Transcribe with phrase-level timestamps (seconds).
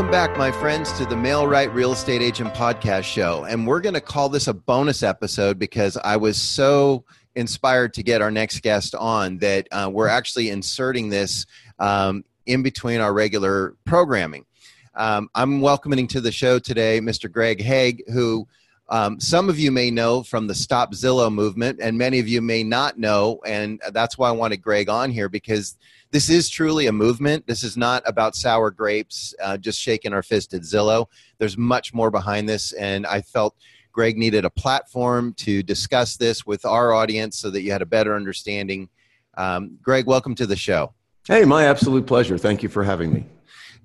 [0.00, 3.44] Welcome back, my friends, to the Mail-Right Real Estate Agent Podcast Show.
[3.44, 7.04] And we're going to call this a bonus episode because I was so
[7.34, 11.44] inspired to get our next guest on that uh, we're actually inserting this
[11.78, 14.46] um, in between our regular programming.
[14.94, 17.30] Um, I'm welcoming to the show today Mr.
[17.30, 18.48] Greg Hague, who
[18.90, 22.42] um, some of you may know from the Stop Zillow movement, and many of you
[22.42, 23.40] may not know.
[23.46, 25.76] And that's why I wanted Greg on here because
[26.10, 27.46] this is truly a movement.
[27.46, 31.06] This is not about sour grapes, uh, just shaking our fist at Zillow.
[31.38, 33.54] There's much more behind this, and I felt
[33.92, 37.86] Greg needed a platform to discuss this with our audience so that you had a
[37.86, 38.88] better understanding.
[39.36, 40.94] Um, Greg, welcome to the show.
[41.28, 42.38] Hey, my absolute pleasure.
[42.38, 43.26] Thank you for having me.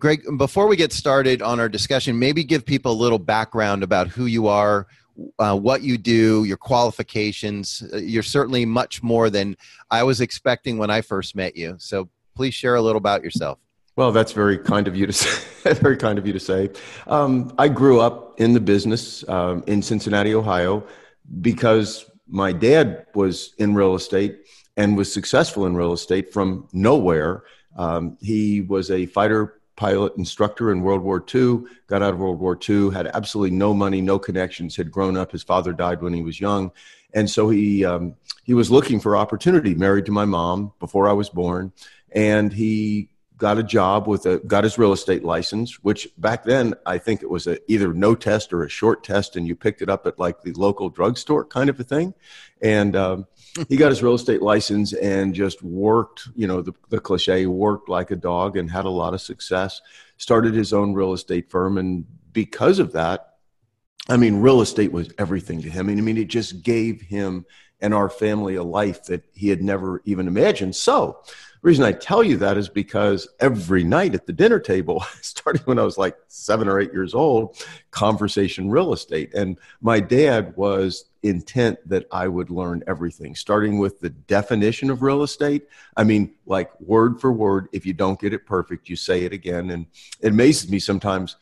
[0.05, 4.07] Greg, before we get started on our discussion, maybe give people a little background about
[4.07, 4.85] who you are,
[5.39, 7.81] uh, what you do, your qualifications.
[7.91, 9.57] Uh, you're certainly much more than
[9.89, 11.73] I was expecting when I first met you.
[11.79, 13.57] So please share a little about yourself.
[13.95, 15.13] Well, that's very kind of you to
[15.63, 15.73] say.
[15.73, 16.69] very kind of you to say.
[17.07, 20.83] Um, I grew up in the business um, in Cincinnati, Ohio,
[21.41, 24.37] because my dad was in real estate
[24.77, 27.43] and was successful in real estate from nowhere.
[27.75, 32.39] Um, he was a fighter pilot instructor in World War II, got out of World
[32.39, 35.31] War II, had absolutely no money, no connections, had grown up.
[35.31, 36.71] His father died when he was young.
[37.13, 41.13] And so he, um, he was looking for opportunity, married to my mom before I
[41.13, 41.71] was born
[42.15, 46.73] and he got a job with a got his real estate license which back then
[46.85, 49.81] i think it was a either no test or a short test and you picked
[49.81, 52.13] it up at like the local drugstore kind of a thing
[52.61, 53.27] and um,
[53.69, 57.89] he got his real estate license and just worked you know the, the cliche worked
[57.89, 59.81] like a dog and had a lot of success
[60.17, 61.77] started his own real estate firm.
[61.77, 63.31] And because of that
[64.07, 65.89] i mean real estate was everything to him.
[65.89, 67.45] And I mean it just gave him
[67.81, 70.75] and our family a life that he had never even imagined.
[70.75, 75.03] So the reason I tell you that is because every night at the dinner table,
[75.21, 79.33] starting when I was like seven or eight years old, conversation real estate.
[79.33, 85.01] And my dad was intent that I would learn everything, starting with the definition of
[85.01, 85.67] real estate.
[85.97, 89.33] I mean, like word for word, if you don't get it perfect, you say it
[89.33, 89.71] again.
[89.71, 89.87] And
[90.21, 91.37] it amazes me sometimes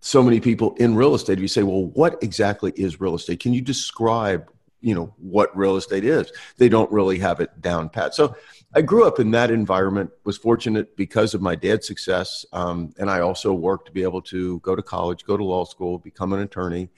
[0.00, 3.40] so many people in real estate, if you say, well, what exactly is real estate?
[3.40, 7.88] Can you describe you know what real estate is they don't really have it down
[7.88, 8.34] pat so
[8.74, 13.10] i grew up in that environment was fortunate because of my dad's success um, and
[13.10, 16.32] i also worked to be able to go to college go to law school become
[16.32, 16.88] an attorney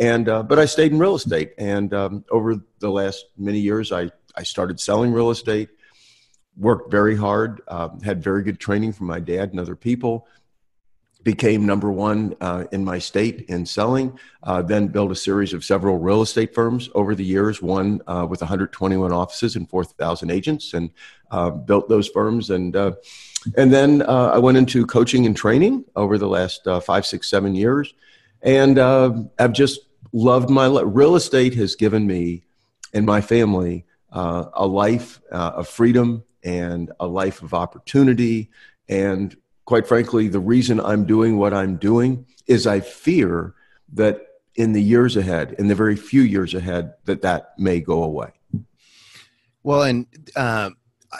[0.00, 3.92] and uh, but i stayed in real estate and um, over the last many years
[3.92, 5.68] i i started selling real estate
[6.56, 10.26] worked very hard uh, had very good training from my dad and other people
[11.22, 15.64] became number one uh, in my state in selling, uh, then built a series of
[15.64, 20.74] several real estate firms over the years, one uh, with 121 offices and 4,000 agents,
[20.74, 20.90] and
[21.30, 22.50] uh, built those firms.
[22.50, 22.92] And, uh,
[23.56, 27.54] and then uh, I went into coaching and training over the last five, six, seven
[27.54, 27.94] years.
[28.42, 29.80] And I've just
[30.12, 32.44] loved my real estate has given me
[32.92, 38.50] and my family a life of freedom and a life of opportunity
[38.88, 39.36] and
[39.70, 43.54] quite frankly, the reason I'm doing what I'm doing is I fear
[43.92, 44.20] that
[44.56, 48.32] in the years ahead, in the very few years ahead, that that may go away.
[49.62, 50.70] Well, and uh,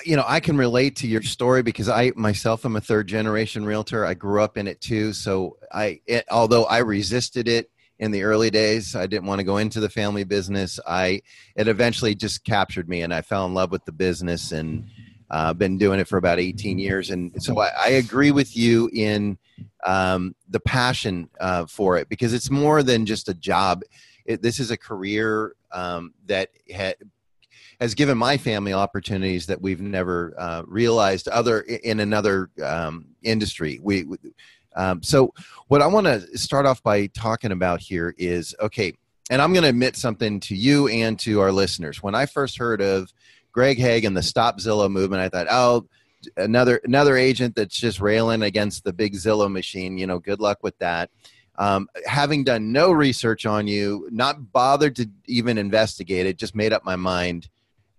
[0.05, 3.65] you know, I can relate to your story because I myself am a third generation
[3.65, 4.05] realtor.
[4.05, 5.13] I grew up in it too.
[5.13, 9.45] So I, it, although I resisted it in the early days, I didn't want to
[9.45, 10.81] go into the family business.
[10.87, 11.21] I,
[11.55, 14.87] it eventually just captured me, and I fell in love with the business and
[15.31, 18.91] uh, been doing it for about 18 years, and so I, I agree with you
[18.95, 19.39] in
[19.87, 23.83] um, the passion uh, for it because it's more than just a job.
[24.25, 26.95] It, this is a career um, that ha-
[27.81, 33.79] has given my family opportunities that we've never uh, realized other in another um, industry.
[33.83, 34.07] We,
[34.77, 35.35] um, so
[35.69, 38.95] what I want to start off by talking about here is okay,
[39.31, 42.03] and I'm going to admit something to you and to our listeners.
[42.03, 43.13] When I first heard of
[43.53, 45.23] Greg Hagen, the Stop Zillow movement.
[45.23, 45.87] I thought, oh,
[46.37, 49.99] another another agent that's just railing against the big Zillow machine.
[49.99, 51.11] You know, good luck with that.
[51.57, 56.73] Um, having done no research on you, not bothered to even investigate it, just made
[56.73, 57.49] up my mind.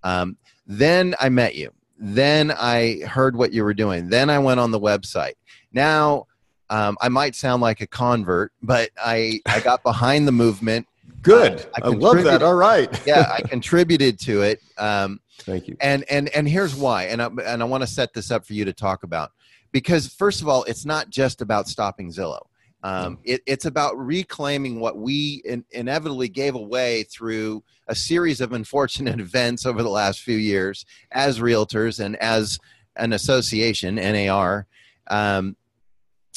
[0.03, 1.71] Um, then I met you.
[1.97, 4.09] Then I heard what you were doing.
[4.09, 5.33] Then I went on the website.
[5.71, 6.25] Now
[6.71, 10.87] um, I might sound like a convert, but I, I got behind the movement.
[11.21, 11.65] Good.
[11.75, 12.41] I, I, I love that.
[12.41, 12.89] All right.
[13.05, 14.61] yeah, I contributed to it.
[14.77, 15.75] Um, Thank you.
[15.81, 17.05] And and and here's why.
[17.05, 19.31] And I, and I want to set this up for you to talk about
[19.71, 22.45] because first of all, it's not just about stopping Zillow.
[22.83, 28.53] Um, it, it's about reclaiming what we in, inevitably gave away through a series of
[28.53, 32.57] unfortunate events over the last few years as realtors and as
[32.95, 34.65] an association, NAR.
[35.09, 35.55] Um,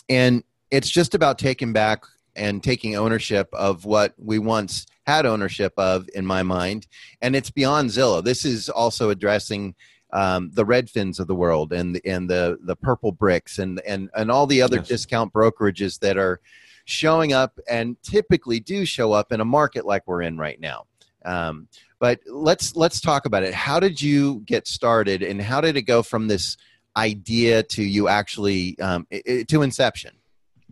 [0.08, 2.04] and it's just about taking back
[2.36, 6.86] and taking ownership of what we once had ownership of in my mind.
[7.22, 8.22] And it's beyond zillow.
[8.24, 9.74] This is also addressing
[10.12, 14.30] um, the redfins of the world and and the the purple bricks and and and
[14.30, 14.88] all the other yes.
[14.88, 16.40] discount brokerages that are
[16.84, 20.86] showing up and typically do show up in a market like we're in right now.
[21.24, 21.68] Um,
[21.98, 23.54] but let's let's talk about it.
[23.54, 26.56] How did you get started and how did it go from this
[26.96, 30.12] idea to you actually um, it, to inception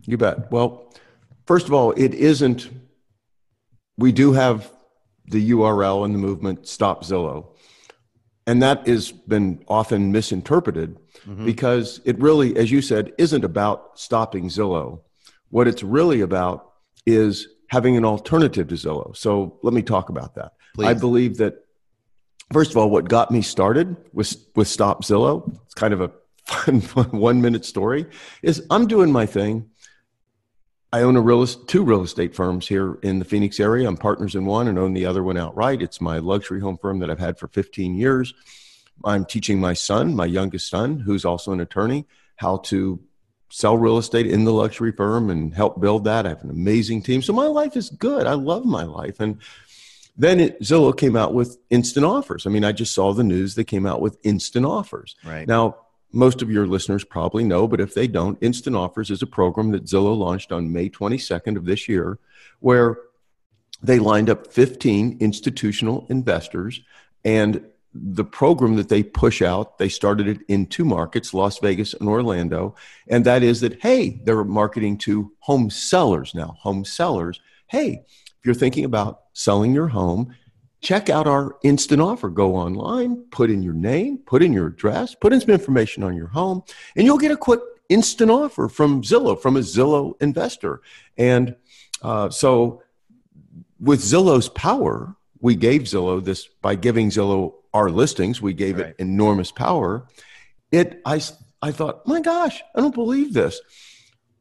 [0.05, 0.93] you bet well
[1.45, 2.69] First of all, it isn't,
[3.97, 4.71] we do have
[5.25, 7.47] the URL and the movement Stop Zillow.
[8.45, 11.45] And that has been often misinterpreted mm-hmm.
[11.45, 15.01] because it really, as you said, isn't about stopping Zillow.
[15.49, 16.73] What it's really about
[17.05, 19.15] is having an alternative to Zillow.
[19.15, 20.53] So let me talk about that.
[20.75, 20.87] Please.
[20.87, 21.62] I believe that,
[22.51, 26.11] first of all, what got me started with, with Stop Zillow, it's kind of a
[26.45, 26.81] fun,
[27.11, 28.05] one minute story,
[28.41, 29.69] is I'm doing my thing.
[30.91, 33.87] I own a real two real estate firms here in the Phoenix area.
[33.87, 35.81] I'm partners in one and own the other one outright.
[35.81, 38.33] It's my luxury home firm that I've had for 15 years.
[39.03, 42.05] I'm teaching my son, my youngest son, who's also an attorney,
[42.35, 42.99] how to
[43.49, 46.25] sell real estate in the luxury firm and help build that.
[46.25, 47.21] I have an amazing team.
[47.21, 48.25] So my life is good.
[48.25, 49.19] I love my life.
[49.19, 49.37] And
[50.15, 52.45] then it, Zillow came out with instant offers.
[52.45, 53.55] I mean, I just saw the news.
[53.55, 55.15] They came out with instant offers.
[55.25, 55.47] Right.
[55.47, 55.77] Now,
[56.13, 59.71] most of your listeners probably know, but if they don't, Instant Offers is a program
[59.71, 62.19] that Zillow launched on May 22nd of this year,
[62.59, 62.99] where
[63.81, 66.81] they lined up 15 institutional investors.
[67.25, 67.65] And
[67.95, 72.07] the program that they push out, they started it in two markets, Las Vegas and
[72.07, 72.75] Orlando.
[73.07, 76.57] And that is that, hey, they're marketing to home sellers now.
[76.61, 78.05] Home sellers, hey,
[78.43, 80.35] if you're thinking about selling your home,
[80.81, 82.29] check out our instant offer.
[82.29, 86.13] Go online, put in your name, put in your address, put in some information on
[86.13, 86.61] your home,
[86.97, 90.81] and you'll get a quick instant offer from Zillow, from a Zillow investor.
[91.17, 91.55] And
[92.01, 92.83] uh, so,
[93.79, 98.87] with Zillow's power, we gave Zillow this by giving Zillow our listings, we gave right.
[98.87, 100.05] it enormous power.
[100.69, 101.21] It, I,
[101.61, 103.61] I thought, my gosh, I don't believe this.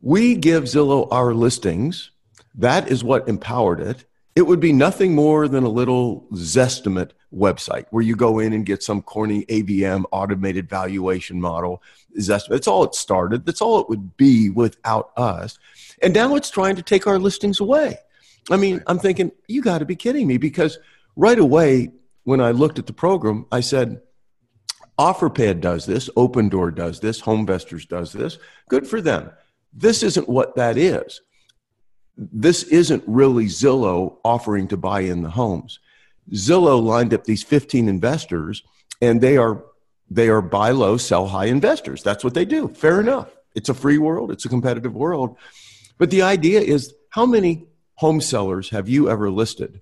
[0.01, 2.11] We give Zillow our listings.
[2.55, 4.05] That is what empowered it.
[4.35, 8.65] It would be nothing more than a little Zestimate website where you go in and
[8.65, 11.83] get some corny AVM automated valuation model.
[12.19, 12.49] Zestimate.
[12.51, 13.45] That's all it started.
[13.45, 15.59] That's all it would be without us.
[16.03, 17.99] And now it's trying to take our listings away.
[18.51, 20.79] I mean, I'm thinking, you got to be kidding me because
[21.15, 21.93] right away,
[22.25, 24.01] when I looked at the program, I said,
[24.99, 28.39] OfferPad does this, Opendoor does this, HomeVestors does this.
[28.69, 29.31] Good for them.
[29.73, 31.21] This isn't what that is
[32.17, 35.79] this isn't really Zillow offering to buy in the homes.
[36.33, 38.63] Zillow lined up these 15 investors
[39.01, 39.65] and they are
[40.11, 42.03] they are buy low, sell high investors.
[42.03, 42.69] That's what they do.
[42.69, 43.31] Fair enough.
[43.55, 45.37] It's a free world, it's a competitive world.
[45.99, 49.81] But the idea is how many home sellers have you ever listed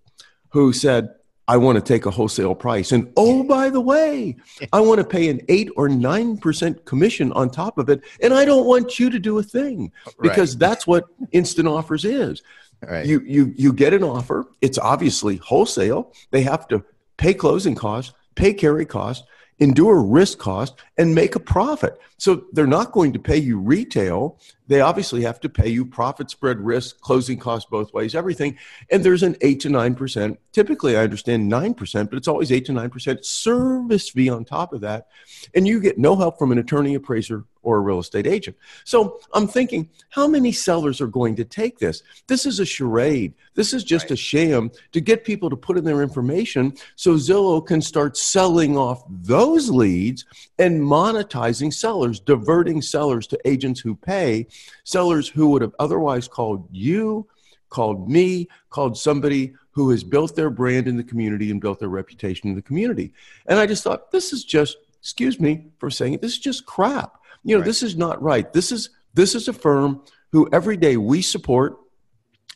[0.50, 1.14] who said,
[1.50, 2.92] I want to take a wholesale price.
[2.92, 4.36] And oh, by the way,
[4.72, 8.02] I want to pay an eight or 9% commission on top of it.
[8.22, 9.90] And I don't want you to do a thing
[10.22, 10.60] because right.
[10.60, 12.40] that's what instant offers is.
[12.80, 13.04] Right.
[13.04, 14.46] You, you, you get an offer.
[14.60, 16.12] It's obviously wholesale.
[16.30, 16.84] They have to
[17.16, 19.26] pay closing costs, pay carry costs,
[19.58, 21.98] endure risk cost, and make a profit.
[22.16, 24.38] So they're not going to pay you retail.
[24.70, 28.56] They obviously have to pay you profit spread risk, closing costs both ways, everything.
[28.88, 30.38] And there's an 8 to 9%.
[30.52, 34.80] Typically, I understand 9%, but it's always 8 to 9% service fee on top of
[34.82, 35.08] that.
[35.56, 38.56] And you get no help from an attorney, appraiser, or a real estate agent.
[38.84, 42.02] So I'm thinking, how many sellers are going to take this?
[42.26, 43.34] This is a charade.
[43.54, 44.12] This is just right.
[44.12, 48.78] a sham to get people to put in their information so Zillow can start selling
[48.78, 50.24] off those leads
[50.58, 54.46] and monetizing sellers, diverting sellers to agents who pay,
[54.84, 57.26] sellers who would have otherwise called you,
[57.68, 61.88] called me, called somebody who has built their brand in the community and built their
[61.88, 63.12] reputation in the community.
[63.46, 66.66] And I just thought, this is just, excuse me for saying it, this is just
[66.66, 67.20] crap.
[67.44, 67.66] You know, right.
[67.66, 68.52] this is not right.
[68.52, 71.78] This is this is a firm who every day we support,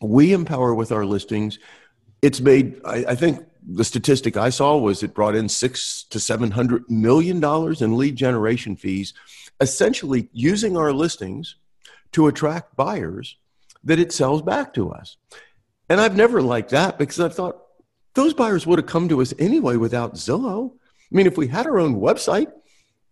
[0.01, 1.59] we empower with our listings.
[2.23, 2.81] It's made.
[2.85, 6.85] I, I think the statistic I saw was it brought in six to seven hundred
[6.91, 9.15] million dollars in lead generation fees,
[9.61, 11.57] essentially using our listings
[12.15, 13.37] to attract buyers
[13.85, 15.17] that it sells back to us.
[15.89, 17.61] And I've never liked that because I thought
[18.15, 20.73] those buyers would have come to us anyway without Zillow.
[20.73, 22.51] I mean, if we had our own website,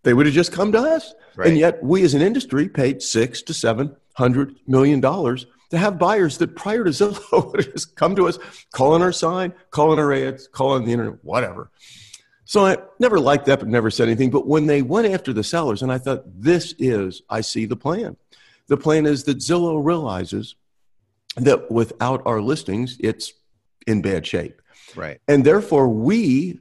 [0.03, 1.13] they would have just come to us.
[1.35, 1.49] Right.
[1.49, 5.97] And yet we as an industry paid six to seven hundred million dollars to have
[5.97, 8.37] buyers that prior to Zillow would have just come to us,
[8.71, 11.71] calling our sign, calling our ads, calling the internet, whatever.
[12.45, 14.29] So I never liked that, but never said anything.
[14.29, 17.75] But when they went after the sellers, and I thought, this is, I see the
[17.75, 18.17] plan.
[18.67, 20.55] The plan is that Zillow realizes
[21.35, 23.33] that without our listings, it's
[23.87, 24.61] in bad shape.
[24.95, 25.19] Right.
[25.27, 26.59] And therefore, we,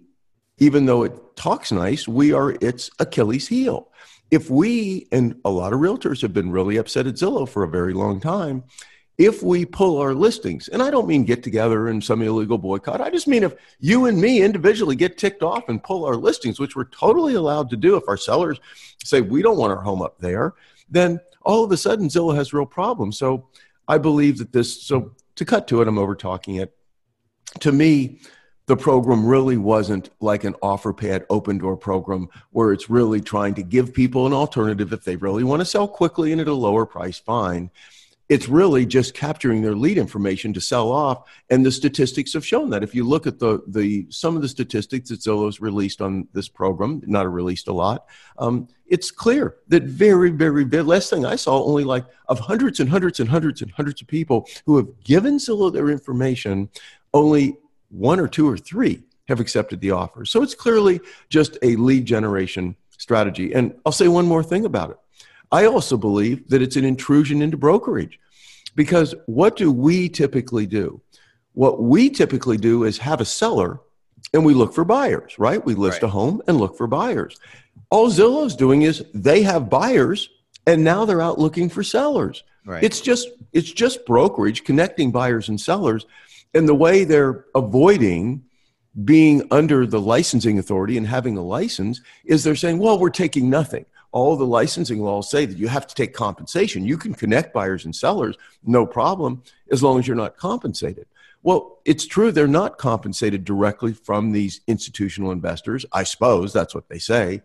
[0.59, 3.89] even though it talks nice, we are its Achilles heel.
[4.31, 7.69] If we, and a lot of realtors have been really upset at Zillow for a
[7.69, 8.65] very long time,
[9.19, 13.03] if we pull our listings, and I don't mean get together in some illegal boycott,
[13.03, 16.59] I just mean if you and me individually get ticked off and pull our listings,
[16.59, 18.59] which we're totally allowed to do if our sellers
[19.05, 20.55] say we don't want our home up there,
[20.89, 23.19] then all of a sudden Zillow has real problems.
[23.19, 23.49] So
[23.89, 26.75] I believe that this, so to cut to it, I'm over talking it.
[27.61, 28.21] To me,
[28.67, 33.63] the program really wasn't like an OfferPad open door program where it's really trying to
[33.63, 36.87] give people an alternative if they really want to sell quickly and at a lower
[36.87, 37.71] price, fine.
[38.33, 42.71] It's really just capturing their lead information to sell off, and the statistics have shown
[42.71, 42.83] that.
[42.83, 46.49] If you look at the the some of the statistics that Zillow's released on this
[46.49, 48.07] program, not released a lot,
[48.39, 52.81] um, it's clear that very, very, very last thing I saw, only like of hundreds
[52.81, 56.71] and hundreds and hundreds and hundreds of people who have given Zillow their information,
[57.13, 57.59] only
[57.91, 60.25] one or two or three have accepted the offer.
[60.25, 63.53] So it's clearly just a lead generation strategy.
[63.53, 64.97] And I'll say one more thing about it.
[65.53, 68.19] I also believe that it's an intrusion into brokerage
[68.75, 71.01] because what do we typically do?
[71.53, 73.81] What we typically do is have a seller
[74.33, 75.65] and we look for buyers, right?
[75.65, 76.09] We list right.
[76.09, 77.39] a home and look for buyers.
[77.91, 80.31] All Zillow's doing is they have buyers
[80.67, 82.43] and now they're out looking for sellers.
[82.65, 82.83] Right.
[82.83, 86.07] It's just it's just brokerage connecting buyers and sellers
[86.55, 88.45] and the way they're avoiding
[89.05, 93.49] being under the licensing authority and having a license is they're saying, well, we're taking
[93.49, 93.87] nothing.
[94.13, 96.87] All the licensing laws say that you have to take compensation.
[96.87, 101.07] You can connect buyers and sellers, no problem, as long as you're not compensated.
[101.43, 105.85] Well, it's true they're not compensated directly from these institutional investors.
[105.93, 107.43] I suppose that's what they say.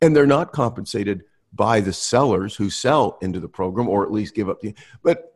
[0.00, 4.34] And they're not compensated by the sellers who sell into the program or at least
[4.34, 4.74] give up the.
[5.02, 5.34] But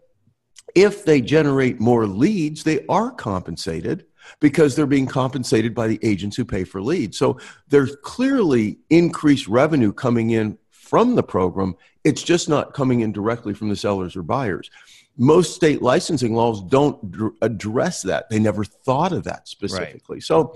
[0.75, 4.07] if they generate more leads, they are compensated
[4.41, 7.17] because they're being compensated by the agents who pay for leads.
[7.17, 10.59] So there's clearly increased revenue coming in
[10.89, 11.77] from the program.
[12.05, 14.71] It's just not coming in directly from the sellers or buyers.
[15.17, 18.31] Most state licensing laws don't d- address that.
[18.31, 20.17] They never thought of that specifically.
[20.17, 20.23] Right.
[20.23, 20.55] So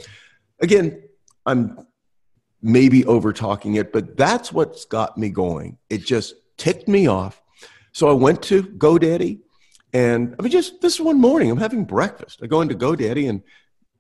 [0.61, 1.03] again,
[1.45, 1.87] I'm
[2.63, 5.79] maybe over talking it, but that's what's got me going.
[5.91, 7.43] It just ticked me off.
[7.93, 9.41] So I went to GoDaddy
[9.93, 12.41] and I mean, just this one morning, I'm having breakfast.
[12.43, 13.43] I go into GoDaddy and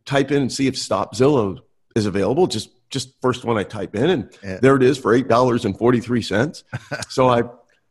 [0.04, 1.58] type in and see if Stop Zillow
[1.94, 2.46] is available.
[2.46, 4.58] Just just first one I type in, and yeah.
[4.60, 6.62] there it is for eight dollars and forty three cents.
[7.08, 7.42] so I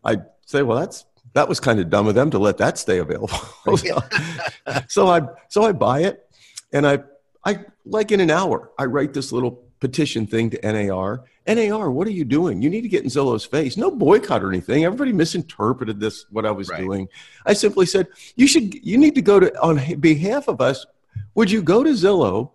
[0.05, 2.99] I say, well, that's that was kind of dumb of them to let that stay
[2.99, 3.29] available.
[3.77, 3.99] so,
[4.87, 6.29] so I so I buy it,
[6.71, 6.99] and I
[7.43, 11.25] I like in an hour I write this little petition thing to NAR.
[11.47, 12.61] NAR, what are you doing?
[12.61, 13.75] You need to get in Zillow's face.
[13.75, 14.85] No boycott or anything.
[14.85, 16.79] Everybody misinterpreted this, what I was right.
[16.79, 17.09] doing.
[17.47, 20.85] I simply said, you should, you need to go to, on behalf of us,
[21.33, 22.51] would you go to Zillow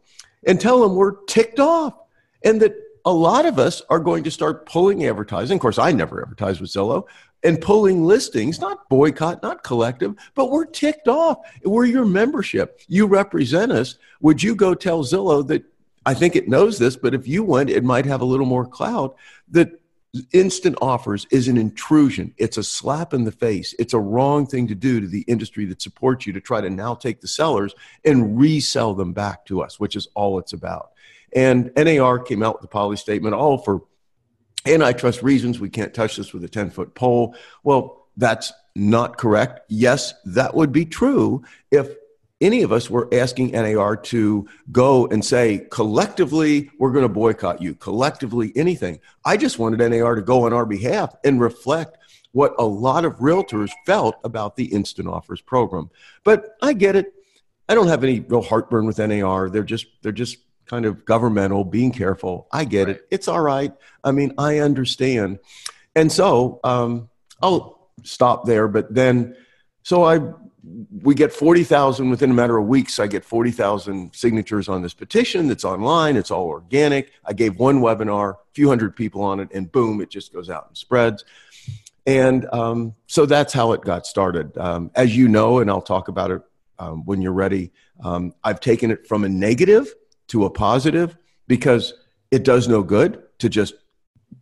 [0.47, 1.95] and tell them we're ticked off
[2.47, 2.75] and that
[3.05, 5.57] a lot of us are going to start pulling advertising.
[5.57, 7.07] Of course, I never advertised with Zillow
[7.43, 11.39] and pulling listings, not boycott, not collective, but we're ticked off.
[11.65, 12.81] We're your membership.
[12.89, 13.97] You represent us.
[14.21, 15.65] Would you go tell Zillow that
[16.07, 18.65] I think it knows this, but if you went, it might have a little more
[18.65, 19.17] clout.
[19.51, 19.81] That
[20.33, 22.33] instant offers is an intrusion.
[22.39, 23.75] It's a slap in the face.
[23.79, 26.71] It's a wrong thing to do to the industry that supports you to try to
[26.71, 27.75] now take the sellers
[28.05, 30.93] and resell them back to us, which is all it's about.
[31.37, 33.83] And NAR came out with the policy statement, all for
[34.67, 35.61] antitrust reasons.
[35.61, 37.37] We can't touch this with a 10 foot pole.
[37.63, 39.61] Well, that's not correct.
[39.69, 41.95] Yes, that would be true if
[42.41, 47.63] any of us were asking NAR to go and say, collectively, we're going to boycott
[47.63, 49.01] you, collectively, anything.
[49.25, 51.99] I just wanted NAR to go on our behalf and reflect
[52.33, 55.91] what a lot of realtors felt about the instant offers program.
[56.25, 57.13] But I get it.
[57.69, 59.49] I don't have any real heartburn with NAR.
[59.49, 62.49] They're just, they're just kind of governmental, being careful.
[62.53, 62.97] I get right.
[62.97, 63.07] it.
[63.11, 63.73] It's all right.
[64.05, 65.39] I mean, I understand.
[65.95, 67.09] And so um,
[67.41, 68.69] I'll stop there.
[68.69, 69.37] But then,
[69.83, 70.21] so I
[71.03, 72.99] we get 40,000 within a matter of weeks.
[72.99, 76.17] I get 40,000 signatures on this petition that's online.
[76.17, 77.13] It's all organic.
[77.25, 80.51] I gave one webinar, a few hundred people on it, and boom, it just goes
[80.51, 81.25] out and spreads.
[82.07, 84.57] And um, so that's how it got started.
[84.59, 86.43] Um, as you know, and I'll talk about it
[86.79, 89.93] um, when you're ready, um, I've taken it from a negative
[90.29, 91.17] to a positive
[91.49, 91.95] because
[92.31, 93.75] it does no good to just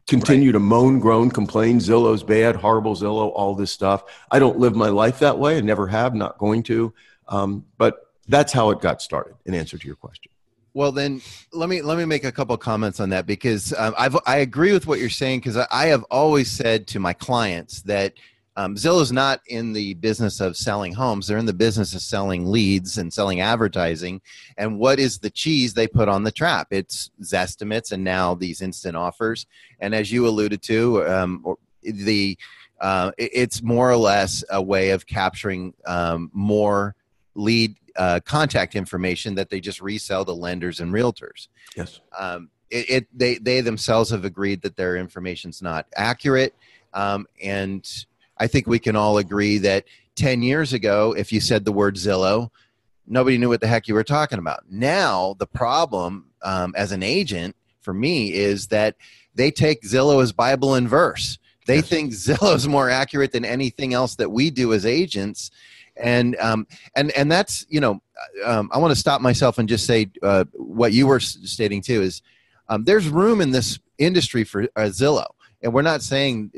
[0.06, 0.52] continue right.
[0.54, 1.78] to moan, groan, complain.
[1.78, 4.04] Zillow's bad, horrible Zillow, all this stuff.
[4.30, 5.58] I don't live my life that way.
[5.58, 6.92] I never have, not going to.
[7.28, 9.34] Um, but that's how it got started.
[9.46, 10.30] In answer to your question.
[10.74, 11.22] Well, then
[11.52, 14.72] let me let me make a couple comments on that because um, I've I agree
[14.72, 18.14] with what you're saying because I, I have always said to my clients that
[18.56, 21.26] um, Zillow's not in the business of selling homes.
[21.26, 24.20] They're in the business of selling leads and selling advertising.
[24.56, 26.68] And what is the cheese they put on the trap?
[26.70, 29.46] It's Zestimates and now these instant offers.
[29.80, 32.38] And as you alluded to, um, the
[32.80, 36.94] uh, it's more or less a way of capturing um, more
[37.34, 41.48] lead uh, contact information that they just resell to lenders and realtors.
[41.76, 42.00] Yes.
[42.18, 46.54] Um, it, it, they they themselves have agreed that their information's not accurate,
[46.92, 48.06] um, and
[48.38, 49.84] I think we can all agree that
[50.16, 52.50] 10 years ago, if you said the word Zillow,
[53.06, 54.64] nobody knew what the heck you were talking about.
[54.70, 58.96] Now, the problem um, as an agent for me is that
[59.34, 61.38] they take Zillow as Bible and verse.
[61.66, 61.88] They yes.
[61.88, 65.50] think Zillow is more accurate than anything else that we do as agents.
[65.96, 68.02] And um, and and that's you know
[68.44, 72.02] um, I want to stop myself and just say uh, what you were stating too
[72.02, 72.20] is
[72.68, 75.28] um, there's room in this industry for uh, Zillow,
[75.62, 76.50] and we're not saying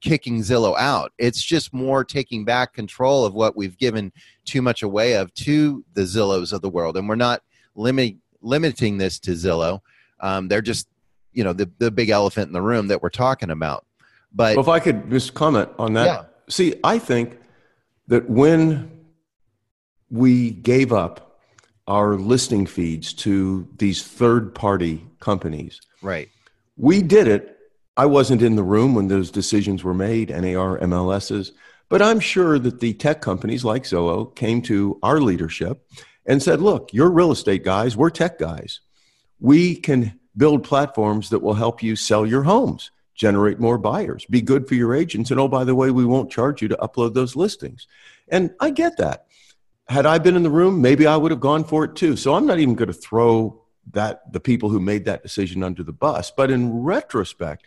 [0.00, 1.12] kicking Zillow out.
[1.18, 4.12] It's just more taking back control of what we've given
[4.44, 6.96] too much away of to the Zillows of the world.
[6.96, 7.42] And we're not
[7.74, 9.80] limiting limiting this to Zillow.
[10.20, 10.88] Um, they're just,
[11.32, 13.84] you know, the, the big elephant in the room that we're talking about.
[14.32, 16.06] But well, if I could just comment on that.
[16.06, 16.24] Yeah.
[16.48, 17.38] See, I think
[18.06, 18.90] that when
[20.10, 21.40] we gave up
[21.86, 26.28] our listing feeds to these third party companies, right.
[26.76, 27.57] We did it
[27.98, 31.50] I wasn't in the room when those decisions were made, NAR, MLSs,
[31.88, 35.84] but I'm sure that the tech companies like Zillow came to our leadership
[36.24, 38.80] and said, look, you're real estate guys, we're tech guys.
[39.40, 44.42] We can build platforms that will help you sell your homes, generate more buyers, be
[44.42, 45.32] good for your agents.
[45.32, 47.88] And oh, by the way, we won't charge you to upload those listings.
[48.28, 49.26] And I get that.
[49.88, 52.14] Had I been in the room, maybe I would have gone for it too.
[52.14, 55.82] So I'm not even going to throw that the people who made that decision under
[55.82, 56.30] the bus.
[56.30, 57.64] But in retrospect,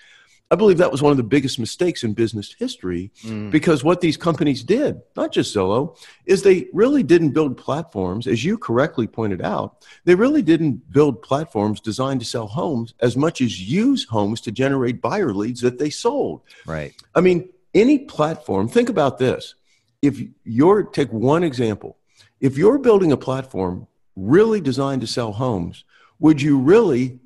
[0.51, 3.49] I believe that was one of the biggest mistakes in business history mm.
[3.49, 8.43] because what these companies did, not just Zillow, is they really didn't build platforms, as
[8.43, 13.39] you correctly pointed out, they really didn't build platforms designed to sell homes as much
[13.39, 16.41] as use homes to generate buyer leads that they sold.
[16.65, 16.93] Right.
[17.15, 19.55] I mean, any platform, think about this.
[20.01, 21.97] If you're, take one example,
[22.41, 23.87] if you're building a platform
[24.17, 25.85] really designed to sell homes,
[26.19, 27.19] would you really,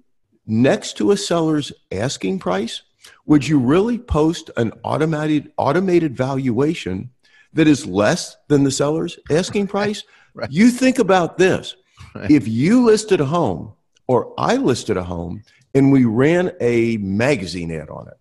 [0.45, 2.83] next to a seller's asking price,
[3.25, 7.11] would you really post an automated automated valuation
[7.53, 10.03] that is less than the seller's asking price?
[10.33, 10.51] right.
[10.51, 11.75] You think about this.
[12.13, 12.29] Right.
[12.29, 13.73] If you listed a home
[14.07, 18.17] or I listed a home and we ran a magazine ad on it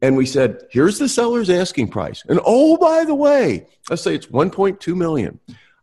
[0.00, 2.24] and we said, here's the seller's asking price.
[2.28, 5.40] And oh, by the way, let's say it's 1.2 million.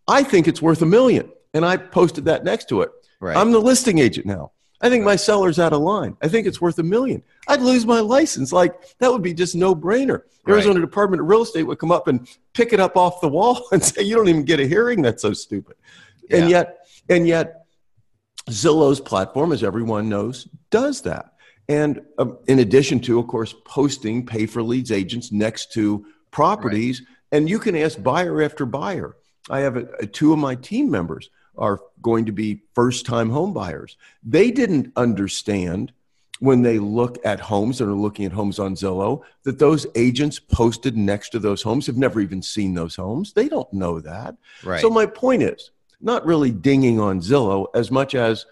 [0.07, 1.31] I think it's worth a million.
[1.53, 2.91] And I posted that next to it.
[3.19, 3.35] Right.
[3.35, 4.51] I'm the listing agent now.
[4.81, 6.17] I think my seller's out of line.
[6.21, 7.23] I think it's worth a million.
[7.47, 8.51] I'd lose my license.
[8.51, 10.23] Like that would be just no brainer.
[10.47, 10.85] Arizona right.
[10.85, 13.83] Department of Real Estate would come up and pick it up off the wall and
[13.83, 15.01] say, "You don't even get a hearing.
[15.01, 15.75] That's so stupid."
[16.29, 16.37] Yeah.
[16.37, 17.65] And yet, and yet,
[18.49, 21.33] Zillow's platform, as everyone knows, does that.
[21.67, 27.01] And um, in addition to, of course, posting pay for leads agents next to properties,
[27.01, 27.37] right.
[27.37, 29.15] and you can ask buyer after buyer.
[29.49, 33.29] I have a, a, two of my team members are going to be first time
[33.29, 33.97] home buyers.
[34.23, 35.91] They didn't understand
[36.39, 40.39] when they look at homes and are looking at homes on Zillow that those agents
[40.39, 43.33] posted next to those homes have never even seen those homes.
[43.33, 44.35] They don't know that.
[44.63, 44.81] Right.
[44.81, 48.45] So my point is not really dinging on Zillow as much as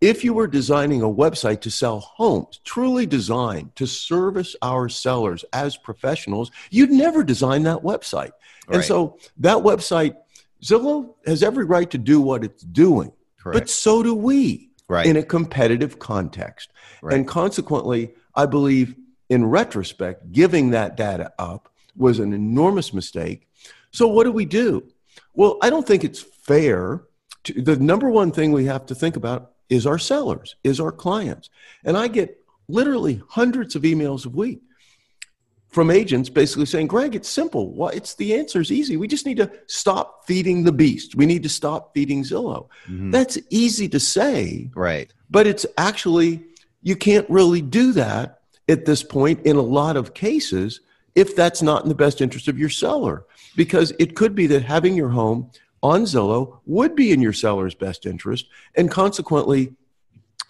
[0.00, 5.44] if you were designing a website to sell homes, truly designed to service our sellers
[5.52, 8.32] as professionals, you'd never design that website.
[8.66, 8.76] Right.
[8.76, 10.16] And so that website
[10.64, 13.58] Zillow has every right to do what it's doing, Correct.
[13.58, 15.06] but so do we right.
[15.06, 16.70] in a competitive context.
[17.00, 17.16] Right.
[17.16, 18.94] And consequently, I believe
[19.28, 23.48] in retrospect, giving that data up was an enormous mistake.
[23.90, 24.86] So, what do we do?
[25.34, 27.02] Well, I don't think it's fair.
[27.44, 30.92] To, the number one thing we have to think about is our sellers, is our
[30.92, 31.50] clients.
[31.84, 34.62] And I get literally hundreds of emails a week
[35.72, 37.72] from agents basically saying, Greg, it's simple.
[37.72, 38.98] Well, it's the answer is easy.
[38.98, 41.14] We just need to stop feeding the beast.
[41.14, 42.68] We need to stop feeding Zillow.
[42.84, 43.10] Mm-hmm.
[43.10, 44.70] That's easy to say.
[44.74, 45.12] Right.
[45.30, 46.44] But it's actually,
[46.82, 50.80] you can't really do that at this point in a lot of cases
[51.14, 53.24] if that's not in the best interest of your seller.
[53.56, 55.50] Because it could be that having your home
[55.82, 58.46] on Zillow would be in your seller's best interest.
[58.74, 59.72] And consequently,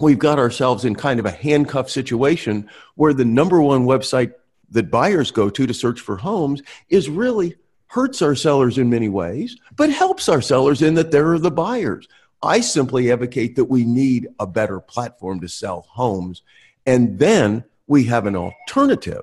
[0.00, 4.34] we've got ourselves in kind of a handcuff situation where the number one website
[4.72, 7.56] that buyers go to to search for homes is really
[7.86, 12.08] hurts our sellers in many ways, but helps our sellers in that they're the buyers.
[12.42, 16.42] I simply advocate that we need a better platform to sell homes.
[16.86, 19.22] And then we have an alternative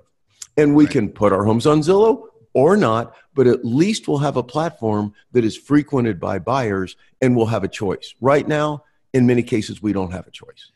[0.56, 0.94] and we right.
[0.94, 5.14] can put our homes on Zillow, or not, but at least we'll have a platform
[5.32, 8.16] that is frequented by buyers and we'll have a choice.
[8.22, 8.84] Right now,
[9.14, 10.72] in many cases, we don't have a choice.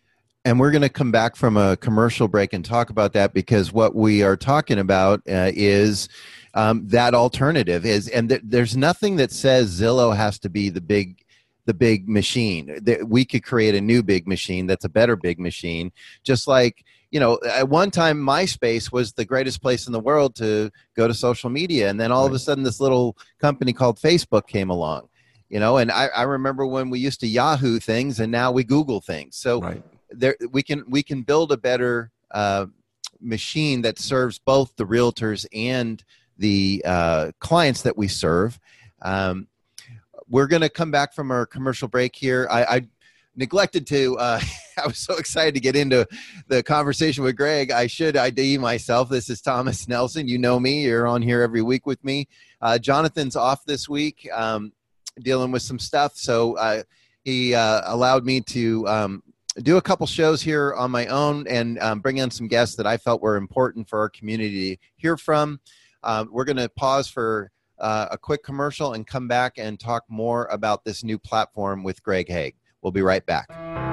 [0.45, 3.71] And we're going to come back from a commercial break and talk about that because
[3.71, 6.09] what we are talking about uh, is
[6.53, 10.81] um, that alternative is, and th- there's nothing that says Zillow has to be the
[10.81, 11.19] big
[11.65, 12.77] the big machine.
[12.81, 15.93] That we could create a new big machine that's a better big machine.
[16.23, 20.35] Just like you know, at one time MySpace was the greatest place in the world
[20.35, 22.31] to go to social media, and then all right.
[22.31, 25.07] of a sudden this little company called Facebook came along.
[25.47, 28.65] You know, and I, I remember when we used to Yahoo things, and now we
[28.65, 29.37] Google things.
[29.37, 32.67] So right there we can we can build a better uh,
[33.19, 36.03] machine that serves both the realtors and
[36.37, 38.59] the uh, clients that we serve.
[39.01, 39.47] Um,
[40.27, 42.47] we're going to come back from our commercial break here.
[42.49, 42.87] I, I
[43.35, 44.17] neglected to.
[44.17, 44.39] Uh,
[44.83, 46.07] I was so excited to get into
[46.47, 47.71] the conversation with Greg.
[47.71, 49.09] I should ID myself.
[49.09, 50.27] This is Thomas Nelson.
[50.27, 50.83] You know me.
[50.83, 52.27] You're on here every week with me.
[52.61, 54.71] Uh, Jonathan's off this week, um,
[55.19, 56.13] dealing with some stuff.
[56.15, 56.83] So uh,
[57.23, 59.23] he uh, allowed me to um,
[59.61, 62.87] do a couple shows here on my own and um, bring in some guests that
[62.87, 65.59] I felt were important for our community to hear from.
[66.01, 70.03] Uh, we're going to pause for uh, a quick commercial and come back and talk
[70.09, 72.55] more about this new platform with Greg Hague.
[72.81, 73.92] We'll be right back.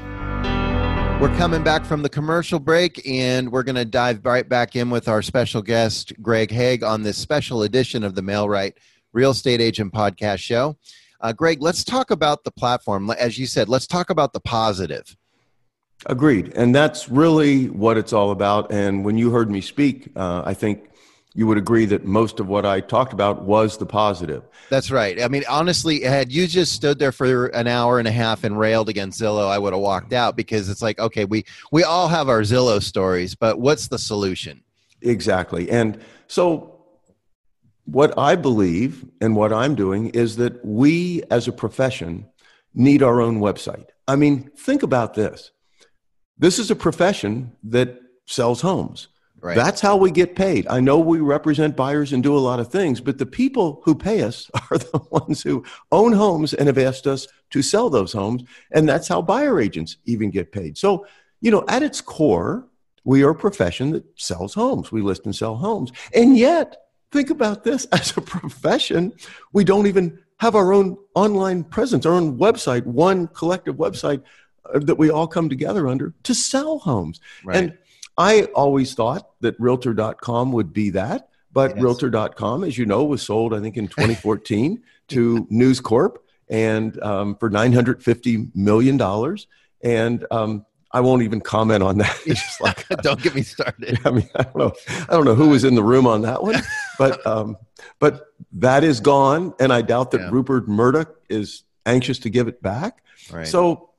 [1.21, 4.89] We're coming back from the commercial break, and we're going to dive right back in
[4.89, 8.73] with our special guest, Greg Hague, on this special edition of the MailRight
[9.13, 10.79] Real Estate Agent Podcast Show.
[11.21, 13.11] Uh, Greg, let's talk about the platform.
[13.11, 15.15] As you said, let's talk about the positive.
[16.07, 16.53] Agreed.
[16.55, 18.71] And that's really what it's all about.
[18.71, 20.89] And when you heard me speak, uh, I think
[21.33, 24.43] you would agree that most of what I talked about was the positive.
[24.69, 25.21] That's right.
[25.21, 28.59] I mean, honestly, had you just stood there for an hour and a half and
[28.59, 32.09] railed against Zillow, I would have walked out because it's like, okay, we we all
[32.09, 34.61] have our Zillow stories, but what's the solution?
[35.01, 35.69] Exactly.
[35.69, 36.71] And so
[37.85, 42.27] what I believe and what I'm doing is that we as a profession
[42.73, 43.87] need our own website.
[44.07, 45.51] I mean, think about this.
[46.37, 49.07] This is a profession that sells homes.
[49.41, 49.55] Right.
[49.55, 50.67] That's how we get paid.
[50.67, 53.95] I know we represent buyers and do a lot of things, but the people who
[53.95, 58.13] pay us are the ones who own homes and have asked us to sell those
[58.13, 58.43] homes.
[58.71, 60.77] And that's how buyer agents even get paid.
[60.77, 61.07] So,
[61.41, 62.67] you know, at its core,
[63.03, 64.91] we are a profession that sells homes.
[64.91, 65.91] We list and sell homes.
[66.13, 66.77] And yet,
[67.11, 69.13] think about this as a profession,
[69.53, 74.23] we don't even have our own online presence, our own website, one collective website
[74.73, 77.19] uh, that we all come together under to sell homes.
[77.43, 77.57] Right.
[77.57, 77.77] And
[78.17, 81.83] I always thought that Realtor.com would be that, but yes.
[81.83, 87.35] Realtor.com, as you know, was sold, I think, in 2014 to News Corp and um,
[87.37, 89.37] for $950 million.
[89.83, 92.17] And um, I won't even comment on that.
[92.25, 93.99] It's just like don't get me started.
[94.05, 94.73] I mean, I don't know.
[95.09, 96.61] I don't know who was in the room on that one,
[96.97, 97.57] but um,
[97.99, 100.29] but that is gone, and I doubt that yeah.
[100.29, 103.03] Rupert Murdoch is anxious to give it back.
[103.31, 103.47] Right.
[103.47, 103.89] So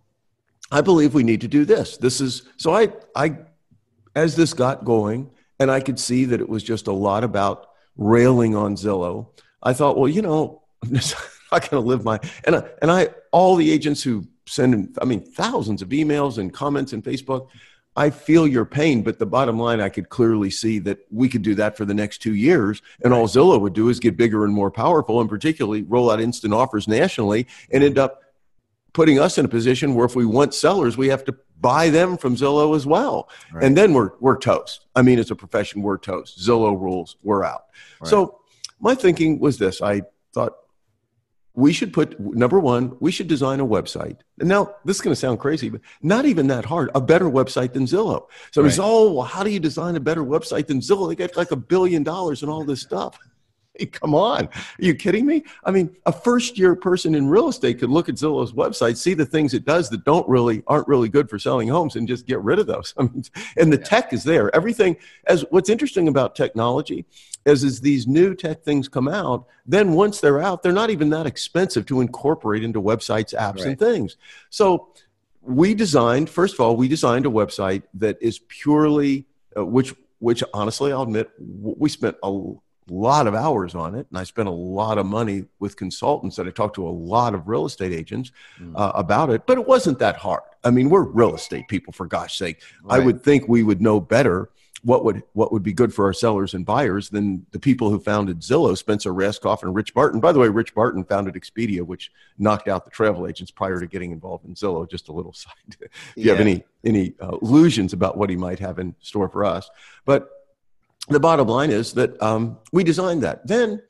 [0.71, 1.97] I believe we need to do this.
[1.97, 3.37] This is so I I
[4.15, 7.69] as this got going, and I could see that it was just a lot about
[7.97, 9.29] railing on Zillow,
[9.63, 13.09] I thought, well, you know, I'm not going to live my and I, and I
[13.31, 17.49] all the agents who send I mean, thousands of emails and comments and Facebook.
[17.95, 21.43] I feel your pain, but the bottom line, I could clearly see that we could
[21.43, 22.81] do that for the next two years.
[23.05, 26.19] And all Zillow would do is get bigger and more powerful, and particularly roll out
[26.19, 28.22] instant offers nationally and end up
[28.93, 32.17] putting us in a position where if we want sellers, we have to buy them
[32.17, 33.29] from Zillow as well.
[33.53, 33.65] Right.
[33.65, 34.87] And then we're, we're toast.
[34.95, 36.39] I mean, as a profession, we're toast.
[36.39, 37.67] Zillow rules, we're out.
[38.01, 38.11] Right.
[38.11, 38.41] So
[38.81, 40.03] my thinking was this I
[40.35, 40.55] thought
[41.55, 44.17] we should put, number one, we should design a website.
[44.41, 47.27] And now this is going to sound crazy, but not even that hard, a better
[47.27, 48.27] website than Zillow.
[48.53, 48.69] So right.
[48.69, 51.09] it's, oh, well, how do you design a better website than Zillow?
[51.09, 53.19] They got like a billion dollars and all this stuff.
[53.75, 54.47] Hey, come on.
[54.47, 55.45] Are you kidding me?
[55.65, 59.15] I mean, a first year person in real estate could look at Zillow's website, see
[59.15, 62.27] the things it does that don't really aren't really good for selling homes and just
[62.27, 62.95] get rid of those.
[62.99, 63.25] I mean,
[63.57, 63.85] and the yeah.
[63.85, 64.55] tech is there.
[64.55, 67.07] Everything as what's interesting about technology
[67.45, 71.11] is as these new tech things come out, then once they're out, they're not even
[71.11, 73.67] that expensive to incorporate into websites, apps, right.
[73.67, 74.17] and things.
[74.51, 74.89] So
[75.41, 80.45] we designed, first of all, we designed a website that is purely, uh, which which
[80.55, 82.53] honestly I'll admit we spent a
[82.89, 86.47] lot of hours on it and I spent a lot of money with consultants that
[86.47, 88.73] I talked to a lot of real estate agents mm.
[88.75, 90.43] uh, about it, but it wasn't that hard.
[90.65, 92.61] I mean, we're real estate people for gosh sake.
[92.83, 93.01] Right.
[93.01, 94.51] I would think we would know better
[94.83, 98.01] what would what would be good for our sellers and buyers than the people who
[98.01, 100.21] founded Zillow, Spencer Rascoff and Rich Barton.
[100.21, 103.87] By the way, Rich Barton founded Expedia, which knocked out the travel agents prior to
[103.87, 104.89] getting involved in Zillow.
[104.89, 105.53] Just a little side.
[105.69, 106.33] if you yeah.
[106.33, 109.71] have any any uh, illusions about what he might have in store for us,
[110.05, 110.42] but
[111.09, 113.47] the bottom line is that um, we designed that.
[113.47, 113.83] Then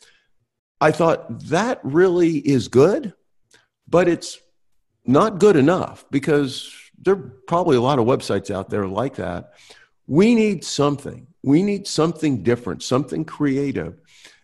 [0.80, 3.14] I thought that really is good,
[3.88, 4.38] but it's
[5.04, 9.52] not good enough because there are probably a lot of websites out there like that.
[10.06, 11.26] We need something.
[11.42, 14.00] We need something different, something creative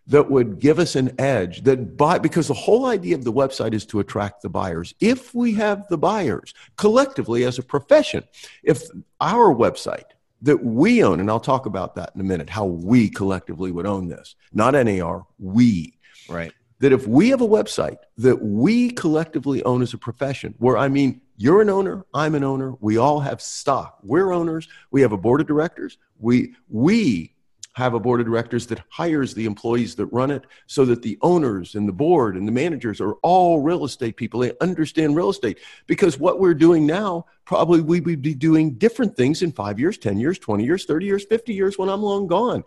[0.08, 3.74] that would give us an edge that buy because the whole idea of the website
[3.74, 8.24] is to attract the buyers if we have the buyers collectively as a profession
[8.62, 8.84] if
[9.20, 13.08] our website that we own, and I'll talk about that in a minute, how we
[13.08, 15.98] collectively would own this, not NAR, we.
[16.28, 16.52] Right.
[16.80, 20.88] That if we have a website that we collectively own as a profession, where I
[20.88, 25.12] mean, you're an owner, I'm an owner, we all have stock, we're owners, we have
[25.12, 27.34] a board of directors, we, we
[27.78, 31.16] have a board of directors that hires the employees that run it so that the
[31.22, 34.40] owners and the board and the managers are all real estate people.
[34.40, 39.16] They understand real estate because what we're doing now, probably we would be doing different
[39.16, 42.26] things in five years, 10 years, 20 years, 30 years, 50 years when I'm long
[42.26, 42.64] gone.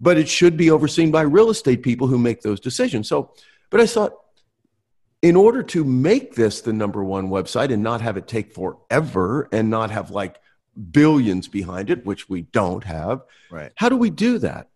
[0.00, 3.08] But it should be overseen by real estate people who make those decisions.
[3.08, 3.32] So,
[3.70, 4.12] but I thought,
[5.20, 9.48] in order to make this the number one website and not have it take forever
[9.50, 10.38] and not have like
[10.90, 13.22] billions behind it, which we don't have.
[13.50, 13.72] Right.
[13.76, 14.68] How do we do that?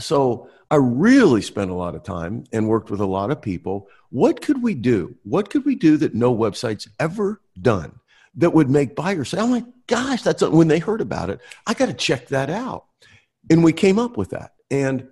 [0.00, 3.88] So I really spent a lot of time and worked with a lot of people.
[4.10, 5.16] What could we do?
[5.24, 7.98] What could we do that no website's ever done
[8.36, 11.40] that would make buyers say, "Oh my gosh, that's a, when they heard about it,
[11.66, 12.84] I got to check that out."
[13.50, 14.54] And we came up with that.
[14.70, 15.08] And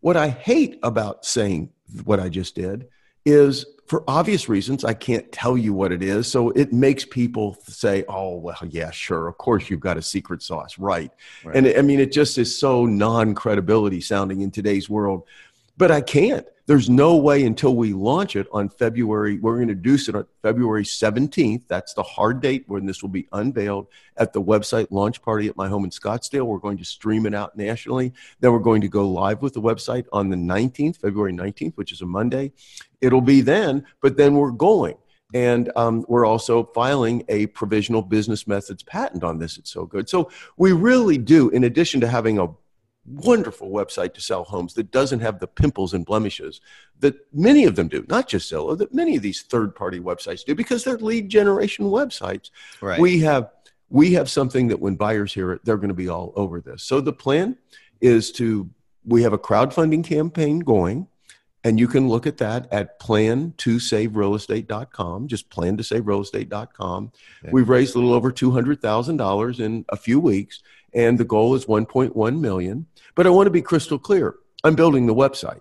[0.00, 1.70] what I hate about saying
[2.04, 2.88] what I just did
[3.24, 6.30] is for obvious reasons, I can't tell you what it is.
[6.30, 9.28] So it makes people say, oh, well, yeah, sure.
[9.28, 10.78] Of course, you've got a secret sauce.
[10.78, 11.10] Right.
[11.42, 11.56] right.
[11.56, 15.24] And I mean, it just is so non credibility sounding in today's world.
[15.78, 16.44] But I can't.
[16.66, 19.38] There's no way until we launch it on February.
[19.38, 21.62] We're going to do it on February 17th.
[21.66, 23.86] That's the hard date when this will be unveiled
[24.18, 26.44] at the website launch party at my home in Scottsdale.
[26.44, 28.12] We're going to stream it out nationally.
[28.40, 31.92] Then we're going to go live with the website on the 19th, February 19th, which
[31.92, 32.52] is a Monday.
[33.00, 34.98] It'll be then, but then we're going.
[35.32, 39.56] And um, we're also filing a provisional business methods patent on this.
[39.56, 40.08] It's so good.
[40.08, 42.48] So we really do, in addition to having a
[43.12, 46.60] wonderful website to sell homes that doesn't have the pimples and blemishes
[47.00, 50.44] that many of them do, not just Zillow, that many of these third party websites
[50.44, 52.50] do because they're lead generation websites.
[52.80, 53.00] Right.
[53.00, 53.50] We have
[53.90, 56.82] we have something that when buyers hear it, they're going to be all over this.
[56.82, 57.56] So the plan
[58.00, 58.68] is to
[59.04, 61.08] we have a crowdfunding campaign going
[61.64, 66.04] and you can look at that at plan to save realestate.com just plan to save
[66.04, 67.10] realestate.com
[67.42, 67.52] okay.
[67.52, 70.62] we've raised a little over $200000 in a few weeks
[70.94, 72.86] and the goal is 1.1 million
[73.18, 74.36] but I want to be crystal clear.
[74.62, 75.58] I'm building the website.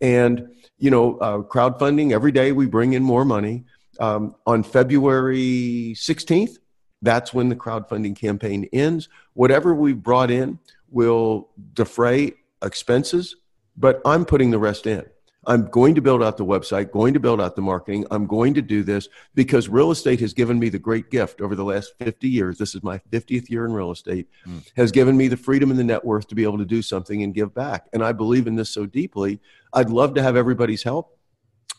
[0.00, 0.46] And,
[0.78, 3.64] you know, uh, crowdfunding, every day we bring in more money.
[3.98, 6.58] Um, on February 16th,
[7.02, 9.08] that's when the crowdfunding campaign ends.
[9.32, 13.34] Whatever we brought in will defray expenses,
[13.76, 15.04] but I'm putting the rest in.
[15.46, 18.04] I'm going to build out the website, going to build out the marketing.
[18.10, 21.54] I'm going to do this because real estate has given me the great gift over
[21.54, 22.58] the last 50 years.
[22.58, 24.62] This is my 50th year in real estate, mm.
[24.76, 27.22] has given me the freedom and the net worth to be able to do something
[27.22, 27.88] and give back.
[27.94, 29.40] And I believe in this so deeply.
[29.72, 31.16] I'd love to have everybody's help.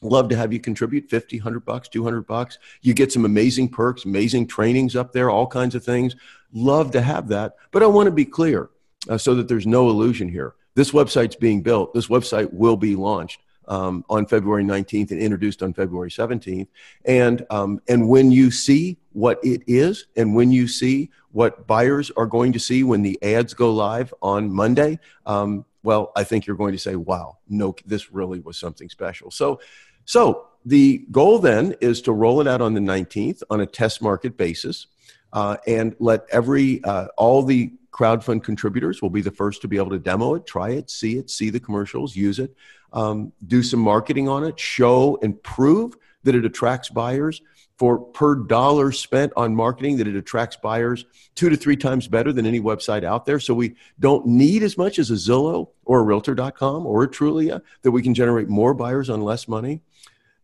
[0.02, 2.58] Love to have you contribute 50, 100 bucks, 200 bucks.
[2.82, 6.16] You get some amazing perks, amazing trainings up there, all kinds of things.
[6.52, 7.54] Love to have that.
[7.70, 8.72] But I want to be clear
[9.08, 10.56] uh, so that there's no illusion here.
[10.74, 11.94] This website's being built.
[11.94, 13.42] This website will be launched
[13.72, 16.68] um, on February 19th and introduced on February 17th.
[17.06, 22.12] And, um, and when you see what it is and when you see what buyers
[22.18, 26.46] are going to see when the ads go live on Monday, um, well, I think
[26.46, 29.32] you're going to say, wow, no, this really was something special.
[29.32, 29.62] So,
[30.04, 34.02] so the goal then is to roll it out on the 19th on a test
[34.02, 34.88] market basis
[35.32, 39.78] uh, and let every, uh, all the crowdfund contributors will be the first to be
[39.78, 42.54] able to demo it, try it, see it, see the commercials, use it
[42.94, 47.42] um, do some marketing on it, show and prove that it attracts buyers
[47.82, 52.32] for per dollar spent on marketing that it attracts buyers two to three times better
[52.32, 53.40] than any website out there.
[53.40, 57.60] So we don't need as much as a Zillow or a realtor.com or a Trulia
[57.82, 59.82] that we can generate more buyers on less money.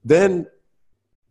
[0.04, 0.48] Then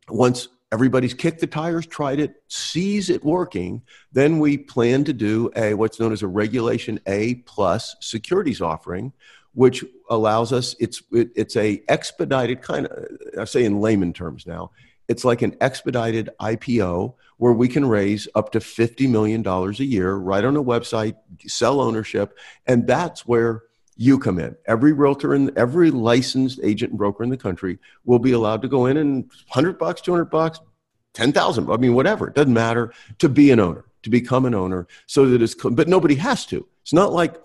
[0.08, 5.50] once everybody's kicked the tires, tried it, sees it working, then we plan to do
[5.56, 9.12] a what's known as a regulation A plus securities offering
[9.56, 13.06] which allows us it's it, it's a expedited kind of
[13.38, 14.70] I say in layman terms now
[15.08, 20.14] it's like an expedited IPO where we can raise up to $50 million a year
[20.14, 21.16] right on a website,
[21.46, 22.38] sell ownership.
[22.66, 23.64] And that's where
[23.96, 24.56] you come in.
[24.66, 28.68] Every realtor and every licensed agent and broker in the country will be allowed to
[28.68, 30.60] go in and 100 bucks, 200 bucks,
[31.14, 34.86] 10,000, I mean, whatever, it doesn't matter to be an owner, to become an owner
[35.06, 36.66] so that it's, but nobody has to.
[36.82, 37.36] It's not like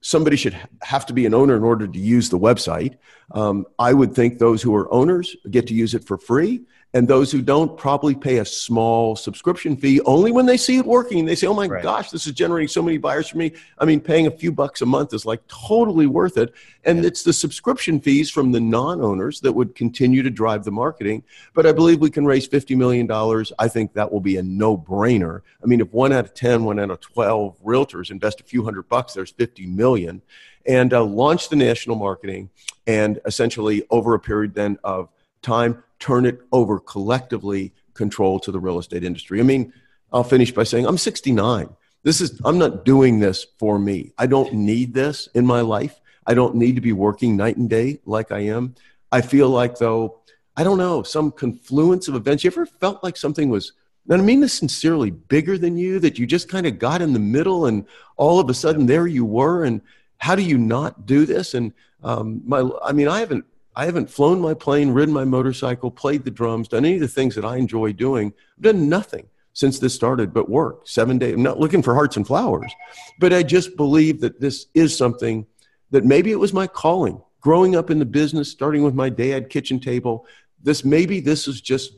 [0.00, 2.96] somebody should have to be an owner in order to use the website.
[3.32, 6.62] Um, I would think those who are owners get to use it for free
[6.94, 10.86] and those who don't probably pay a small subscription fee only when they see it
[10.86, 11.26] working.
[11.26, 11.82] They say, oh my right.
[11.82, 13.52] gosh, this is generating so many buyers for me.
[13.78, 16.54] I mean, paying a few bucks a month is like totally worth it.
[16.84, 17.08] And yeah.
[17.08, 21.24] it's the subscription fees from the non owners that would continue to drive the marketing.
[21.52, 23.10] But I believe we can raise $50 million.
[23.58, 25.42] I think that will be a no brainer.
[25.62, 28.64] I mean, if one out of 10, one out of 12 realtors invest a few
[28.64, 30.22] hundred bucks, there's 50 million.
[30.64, 32.48] And uh, launch the national marketing
[32.86, 35.10] and essentially over a period then of
[35.42, 39.40] time turn it over collectively control to the real estate industry.
[39.40, 39.72] I mean,
[40.12, 41.68] I'll finish by saying I'm 69.
[42.02, 44.12] This is I'm not doing this for me.
[44.18, 46.00] I don't need this in my life.
[46.26, 48.74] I don't need to be working night and day like I am.
[49.10, 50.20] I feel like though,
[50.56, 52.44] I don't know, some confluence of events.
[52.44, 53.72] You ever felt like something was
[54.08, 57.12] and I mean this sincerely, bigger than you, that you just kind of got in
[57.12, 57.84] the middle and
[58.16, 59.64] all of a sudden there you were.
[59.64, 59.82] And
[60.16, 61.52] how do you not do this?
[61.52, 63.44] And um, my, I mean, I haven't
[63.78, 67.06] I haven't flown my plane, ridden my motorcycle, played the drums, done any of the
[67.06, 68.34] things that I enjoy doing.
[68.56, 71.34] I've done nothing since this started but work seven days.
[71.34, 72.72] I'm not looking for hearts and flowers,
[73.20, 75.46] but I just believe that this is something
[75.92, 77.22] that maybe it was my calling.
[77.40, 80.26] Growing up in the business, starting with my dad kitchen table,
[80.60, 81.92] this maybe this is just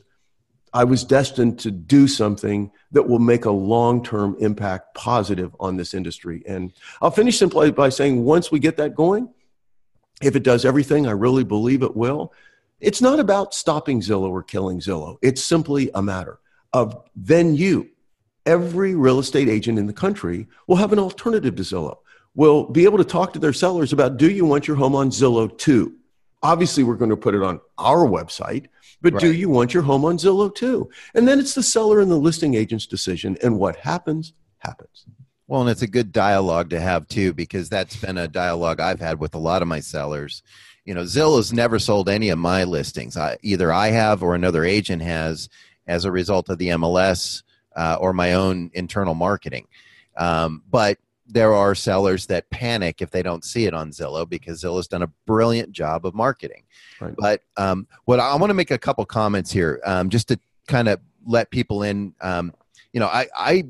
[0.75, 5.79] I was destined to do something that will make a long term impact positive on
[5.79, 6.43] this industry.
[6.47, 9.31] And I'll finish simply by saying once we get that going,
[10.23, 12.33] if it does everything I really believe it will,
[12.81, 15.19] it's not about stopping Zillow or killing Zillow.
[15.23, 16.41] It's simply a matter
[16.73, 17.91] of then you,
[18.47, 21.99] every real estate agent in the country, will have an alternative to Zillow.
[22.35, 25.11] Will be able to talk to their sellers about do you want your home on
[25.11, 25.97] Zillow too?
[26.43, 28.67] Obviously, we're going to put it on our website,
[29.03, 29.21] but right.
[29.21, 30.89] do you want your home on Zillow too?
[31.15, 33.37] And then it's the seller and the listing agent's decision.
[33.43, 35.05] And what happens, happens.
[35.51, 39.01] Well, and it's a good dialogue to have too, because that's been a dialogue I've
[39.01, 40.45] had with a lot of my sellers.
[40.85, 43.17] You know, Zillow's never sold any of my listings.
[43.17, 45.49] I, either I have or another agent has
[45.89, 47.43] as a result of the MLS
[47.75, 49.67] uh, or my own internal marketing.
[50.17, 54.63] Um, but there are sellers that panic if they don't see it on Zillow because
[54.63, 56.63] Zillow's done a brilliant job of marketing.
[57.01, 57.15] Right.
[57.19, 60.87] But um, what I want to make a couple comments here, um, just to kind
[60.87, 62.15] of let people in.
[62.21, 62.55] Um,
[62.93, 63.65] you know, I, I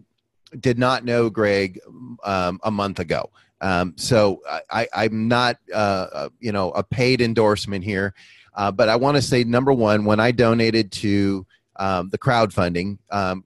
[0.59, 1.79] did not know Greg
[2.25, 3.31] um, a month ago.
[3.61, 8.15] Um, so I, am not, uh, uh, you know, a paid endorsement here,
[8.55, 12.99] uh, but I want to say number one, when I donated to um, the crowdfunding,
[13.11, 13.45] um,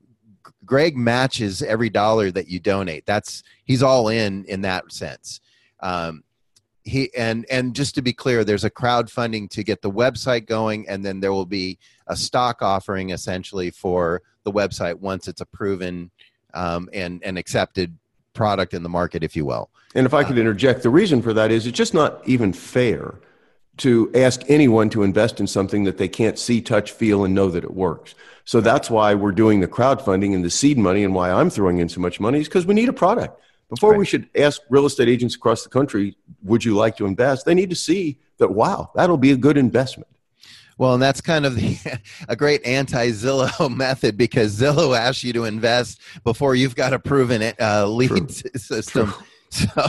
[0.64, 3.04] Greg matches every dollar that you donate.
[3.06, 5.40] That's he's all in in that sense.
[5.80, 6.24] Um,
[6.84, 10.88] he and and just to be clear, there's a crowdfunding to get the website going,
[10.88, 15.46] and then there will be a stock offering essentially for the website once it's a
[15.46, 16.10] proven
[16.54, 17.96] um, and and accepted
[18.32, 19.70] product in the market, if you will.
[19.94, 22.52] And if I could uh, interject, the reason for that is it's just not even
[22.52, 23.14] fair
[23.76, 27.50] to ask anyone to invest in something that they can't see, touch, feel, and know
[27.50, 28.14] that it works.
[28.44, 31.78] So that's why we're doing the crowdfunding and the seed money, and why I'm throwing
[31.78, 33.40] in so much money is because we need a product.
[33.68, 33.98] Before right.
[33.98, 37.46] we should ask real estate agents across the country, would you like to invest?
[37.46, 40.08] They need to see that, wow, that'll be a good investment.
[40.78, 45.44] Well, and that's kind of the, a great anti-Zillow method because Zillow asks you to
[45.44, 48.28] invest before you've got a proven uh, lead True.
[48.56, 49.10] system.
[49.10, 49.24] True.
[49.54, 49.88] So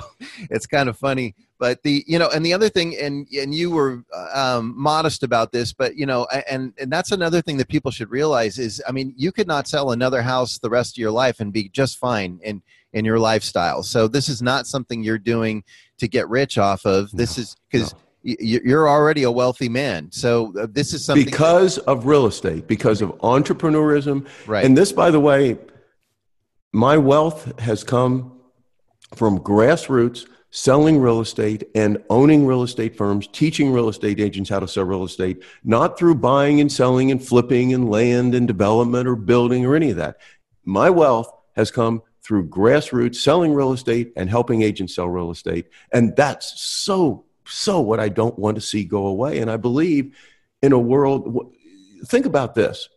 [0.52, 3.71] it's kind of funny, but the you know, and the other thing, and and you
[3.71, 7.89] were um, modest about this, but you know, and and that's another thing that people
[7.89, 11.10] should realize is, I mean, you could not sell another house the rest of your
[11.10, 12.62] life and be just fine in
[12.94, 13.81] in your lifestyle.
[13.81, 15.63] So this is not something you're doing
[15.98, 17.10] to get rich off of.
[17.12, 17.94] This no, is because.
[17.94, 20.12] No you're already a wealthy man.
[20.12, 24.28] So uh, this is something because of real estate, because of entrepreneurism.
[24.48, 24.65] Right.
[24.65, 25.60] And this, by the way,
[26.73, 28.42] my wealth has come
[29.13, 34.60] from grassroots selling real estate and owning real estate firms, teaching real estate agents how
[34.60, 39.08] to sell real estate, not through buying and selling and flipping and land and development
[39.08, 40.17] or building or any of that.
[40.63, 45.67] My wealth has come through grassroots selling real estate and helping agents sell real estate.
[45.92, 49.39] And that's so so what I don't want to see go away.
[49.39, 50.15] And I believe
[50.62, 51.54] in a world,
[52.06, 52.89] think about this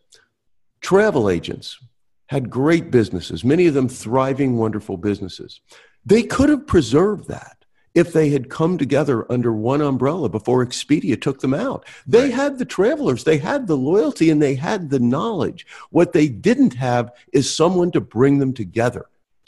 [0.80, 1.78] travel agents
[2.26, 5.60] had great businesses, many of them thriving, wonderful businesses.
[6.04, 11.20] They could have preserved that if they had come together under one umbrella before Expedia
[11.20, 11.84] took them out.
[12.06, 12.32] They right.
[12.32, 15.66] had the travelers, they had the loyalty, and they had the knowledge.
[15.90, 19.06] What they didn't have is someone to bring them together.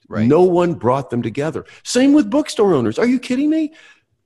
[0.08, 0.26] Right.
[0.26, 1.64] No one brought them together.
[1.84, 2.98] Same with bookstore owners.
[2.98, 3.72] Are you kidding me?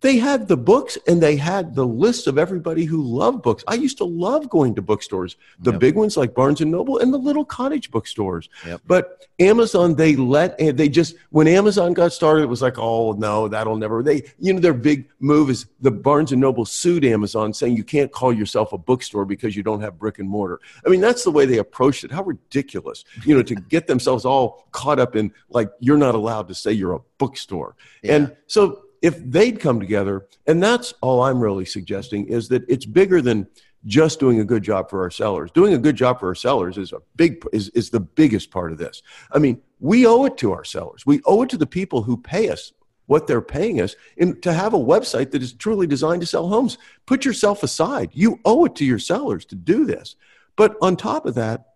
[0.05, 3.65] They had the books and they had the list of everybody who loved books.
[3.67, 5.81] I used to love going to bookstores, the yep.
[5.81, 8.51] big ones like Barnes and Noble and the little cottage bookstores.
[8.67, 8.83] Yep.
[8.87, 13.13] But Amazon, they let, and they just, when Amazon got started, it was like, oh,
[13.13, 17.07] no, that'll never, they, you know, their big move is the Barnes and Noble sued
[17.07, 20.61] Amazon saying you can't call yourself a bookstore because you don't have brick and mortar.
[20.85, 22.13] I mean, that's the way they approached it.
[22.13, 26.47] How ridiculous, you know, to get themselves all caught up in like, you're not allowed
[26.49, 27.75] to say you're a bookstore.
[28.03, 28.17] Yeah.
[28.17, 32.87] And so if they'd come together, and that's all I'm really suggesting is that it's
[32.87, 33.47] bigger than
[33.85, 35.51] just doing a good job for our sellers.
[35.51, 38.73] Doing a good job for our sellers is a big is, is the biggest part
[38.73, 39.03] of this.
[39.31, 41.05] I mean, we owe it to our sellers.
[41.05, 42.73] We owe it to the people who pay us
[43.05, 46.49] what they're paying us and to have a website that is truly designed to sell
[46.49, 46.79] homes.
[47.05, 48.09] Put yourself aside.
[48.15, 50.17] You owe it to your sellers to do this.
[50.57, 51.67] But on top of that,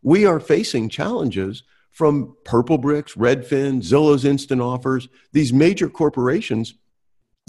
[0.00, 1.64] we are facing challenges
[2.00, 6.72] from Purplebricks, Redfin, Zillow's Instant Offers, these major corporations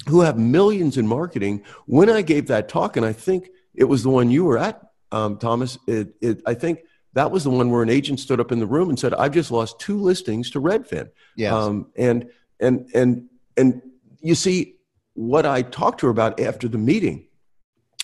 [0.10, 1.64] who have millions in marketing.
[1.86, 4.82] When I gave that talk, and I think it was the one you were at,
[5.14, 6.80] um, Thomas, it, it, I think
[7.14, 9.32] that was the one where an agent stood up in the room and said, "I've
[9.32, 11.54] just lost two listings to Redfin." Yes.
[11.54, 12.30] Um, and
[12.60, 13.82] and and and
[14.20, 14.76] you see
[15.14, 17.28] what I talked to her about after the meeting.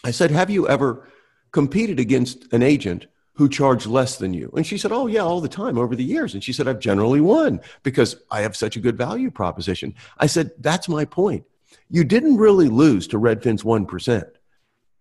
[0.05, 1.09] I said, "Have you ever
[1.51, 3.07] competed against an agent
[3.37, 4.51] who charge less than you?
[4.55, 6.33] And she said, Oh, yeah, all the time over the years.
[6.33, 9.93] And she said, I've generally won because I have such a good value proposition.
[10.17, 11.45] I said, That's my point.
[11.89, 14.29] You didn't really lose to Redfin's 1%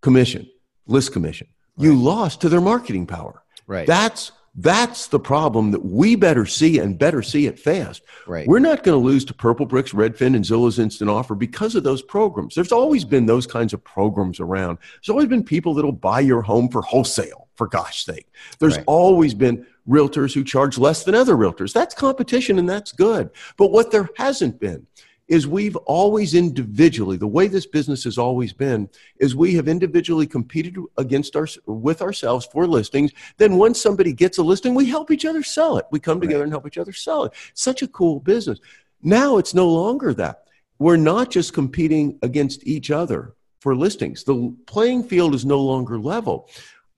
[0.03, 0.49] commission,
[0.87, 1.49] list commission.
[1.77, 1.85] Right.
[1.85, 3.43] You lost to their marketing power.
[3.67, 3.87] Right.
[3.87, 8.03] That's that's the problem that we better see and better see it fast.
[8.27, 8.47] Right.
[8.47, 12.01] We're not going to lose to Purplebricks, Redfin, and Zillow's Instant Offer because of those
[12.01, 12.55] programs.
[12.55, 14.79] There's always been those kinds of programs around.
[14.95, 18.29] There's always been people that'll buy your home for wholesale for gosh sake.
[18.59, 18.85] There's right.
[18.87, 21.73] always been realtors who charge less than other realtors.
[21.73, 23.31] That's competition and that's good.
[23.57, 24.87] But what there hasn't been
[25.29, 28.89] is we've always individually, the way this business has always been,
[29.19, 33.11] is we have individually competed against our, with ourselves for listings.
[33.37, 35.87] Then once somebody gets a listing, we help each other sell it.
[35.91, 36.45] We come together right.
[36.45, 37.33] and help each other sell it.
[37.55, 38.61] Such a cool business.
[39.03, 40.45] Now it's no longer that.
[40.79, 44.23] We're not just competing against each other for listings.
[44.23, 46.49] The playing field is no longer level.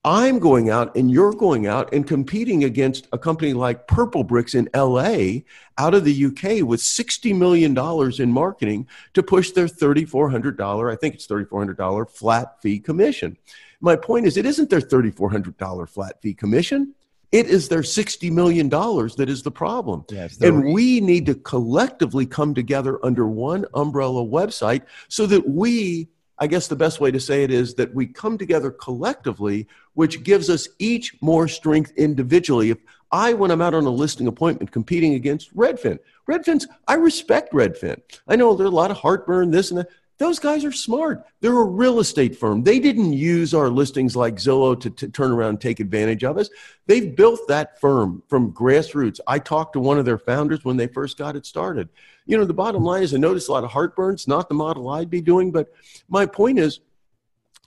[0.09, 4.67] I'm going out and you're going out and competing against a company like Purplebricks in
[4.75, 5.43] LA
[5.77, 7.77] out of the UK with $60 million
[8.19, 13.37] in marketing to push their $3,400, I think it's $3,400 flat fee commission.
[13.81, 16.95] My point is, it isn't their $3,400 flat fee commission.
[17.31, 20.05] It is their $60 million that is the problem.
[20.09, 25.47] Yes, and re- we need to collectively come together under one umbrella website so that
[25.47, 26.09] we
[26.39, 30.23] I guess the best way to say it is that we come together collectively, which
[30.23, 32.69] gives us each more strength individually.
[32.69, 32.77] If
[33.11, 38.01] I, when I'm out on a listing appointment competing against Redfin, Redfin's, I respect Redfin.
[38.27, 39.89] I know there are a lot of heartburn, this and that.
[40.19, 41.25] Those guys are smart.
[41.39, 42.61] They're a real estate firm.
[42.61, 46.37] They didn't use our listings like Zillow to, to turn around and take advantage of
[46.37, 46.49] us.
[46.87, 49.21] They've built that firm from grassroots.
[49.27, 51.87] I talked to one of their founders when they first got it started.
[52.25, 54.89] You know, the bottom line is I noticed a lot of heartburns, not the model
[54.89, 55.71] I'd be doing, but
[56.09, 56.81] my point is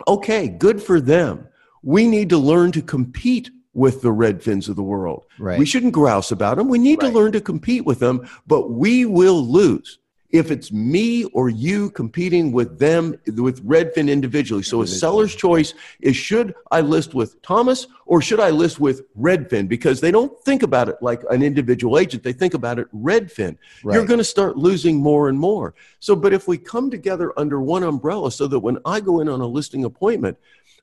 [0.07, 1.49] okay, good for them.
[1.83, 5.25] We need to learn to compete with the Red Redfins of the world.
[5.39, 5.59] Right.
[5.59, 6.69] We shouldn't grouse about them.
[6.69, 7.09] We need right.
[7.09, 9.99] to learn to compete with them, but we will lose
[10.33, 14.63] if it's me or you competing with them with redfin individually.
[14.63, 19.03] So a seller's choice is should i list with thomas or should i list with
[19.15, 19.69] redfin?
[19.69, 22.23] Because they don't think about it like an individual agent.
[22.23, 23.59] They think about it redfin.
[23.85, 23.95] Right.
[23.95, 25.75] you're going to start losing more and more.
[26.01, 29.29] So but if we come together under one umbrella so that when i go in
[29.29, 30.39] on a listing appointment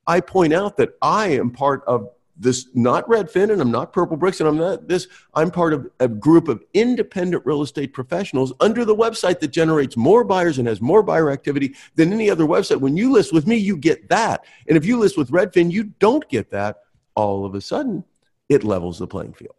[0.05, 2.09] i point out that i am part of
[2.39, 5.07] this not Redfin and I'm not Purplebricks and I'm not this.
[5.33, 9.97] I'm part of a group of independent real estate professionals under the website that generates
[9.97, 12.79] more buyers and has more buyer activity than any other website.
[12.79, 14.45] When you list with me, you get that.
[14.67, 16.77] And if you list with Redfin, you don't get that.
[17.15, 18.05] All of a sudden,
[18.47, 19.55] it levels the playing field.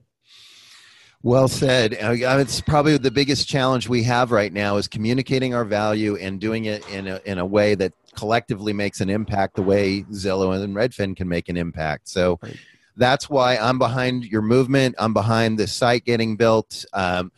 [1.23, 1.99] Well said.
[2.01, 6.41] Uh, it's probably the biggest challenge we have right now is communicating our value and
[6.41, 10.63] doing it in a, in a way that collectively makes an impact the way Zillow
[10.63, 12.09] and Redfin can make an impact.
[12.09, 12.57] So right.
[12.97, 14.95] that's why I'm behind your movement.
[14.99, 16.85] I'm behind the site getting built.
[16.93, 17.33] Um,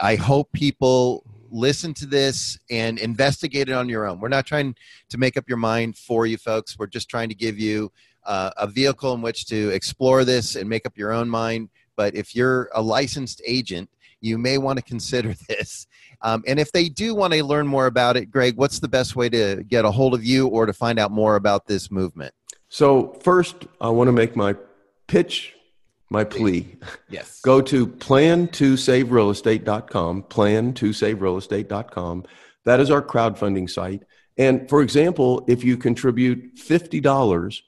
[0.00, 4.20] I hope people listen to this and investigate it on your own.
[4.20, 4.74] We're not trying
[5.10, 6.78] to make up your mind for you folks.
[6.78, 7.92] We're just trying to give you
[8.24, 11.68] uh, a vehicle in which to explore this and make up your own mind.
[11.94, 13.88] But if you're a licensed agent
[14.20, 15.86] you may want to consider this.
[16.22, 19.16] Um, and if they do want to learn more about it, Greg, what's the best
[19.16, 22.34] way to get a hold of you or to find out more about this movement?
[22.68, 24.56] So, first, I want to make my
[25.06, 25.54] pitch,
[26.10, 26.76] my plea.
[27.08, 27.40] Yes.
[27.42, 32.24] Go to plan2saverealestate.com, plan2saverealestate.com.
[32.64, 34.02] That is our crowdfunding site.
[34.38, 37.60] And for example, if you contribute $50,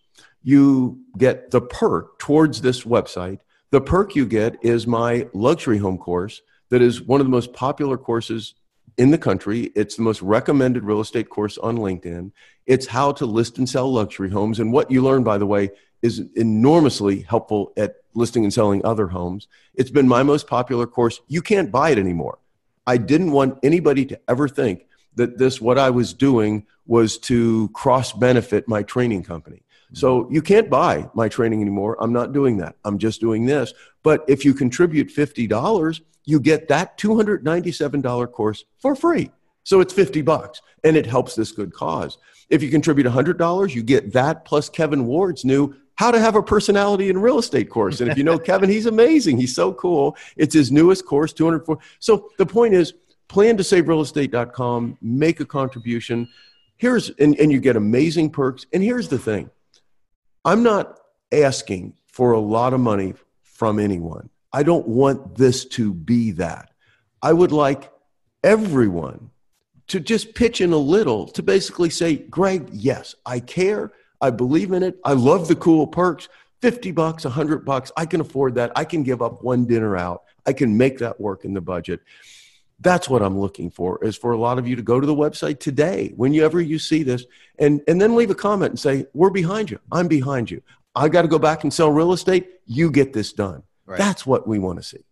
[0.43, 3.39] you get the perk towards this website.
[3.71, 6.41] The perk you get is my luxury home course
[6.71, 8.55] that is one of the most popular courses
[8.97, 9.71] in the country.
[9.75, 12.33] It's the most recommended real estate course on LinkedIn.
[12.67, 14.61] It's how to list and sell luxury homes.
[14.61, 15.71] And what you learn, by the way,
[16.03, 19.49] is enormously helpful at listing and selling other homes.
[19.75, 21.21] It's been my most popular course.
[21.29, 22.39] You can't buy it anymore.
[22.87, 27.69] I didn't want anybody to ever think that this, what I was doing, was to
[27.71, 29.63] cross benefit my training company.
[29.95, 31.97] So you can't buy my training anymore.
[32.01, 32.77] I'm not doing that.
[32.85, 33.73] I'm just doing this.
[34.03, 39.31] But if you contribute $50, you get that $297 course for free.
[39.65, 42.19] So it's 50 bucks and it helps this good cause.
[42.51, 46.43] If you contribute $100, you get that plus Kevin Ward's new how to have a
[46.43, 48.03] personality in real estate course.
[48.03, 49.39] And if you know Kevin, he's amazing.
[49.39, 50.19] He's so cool.
[50.37, 51.79] It's his newest course, 204.
[51.99, 52.93] So the point is
[53.29, 56.29] plan to save realestatecom make a contribution.
[56.77, 58.67] Here's, and, and you get amazing perks.
[58.75, 59.49] And here's the thing
[60.45, 61.01] I'm not
[61.33, 64.29] asking for a lot of money from anyone.
[64.53, 66.71] I don't want this to be that.
[67.23, 67.93] I would like
[68.43, 69.31] everyone
[69.89, 73.93] to just pitch in a little to basically say, Greg, yes, I care.
[74.21, 74.99] I believe in it.
[75.05, 76.29] I love the cool perks.
[76.61, 77.93] 50 bucks, 100 bucks.
[77.97, 78.73] I can afford that.
[78.75, 80.25] I can give up one dinner out.
[80.45, 82.01] I can make that work in the budget.
[82.81, 85.15] That's what I'm looking for is for a lot of you to go to the
[85.15, 87.25] website today, whenever you see this,
[87.59, 89.81] and, and then leave a comment and say, We're behind you.
[89.91, 90.63] I'm behind you.
[90.95, 92.49] I got to go back and sell real estate.
[92.67, 93.63] You get this done.
[93.89, 93.97] Right.
[93.97, 95.05] That's what we want to see.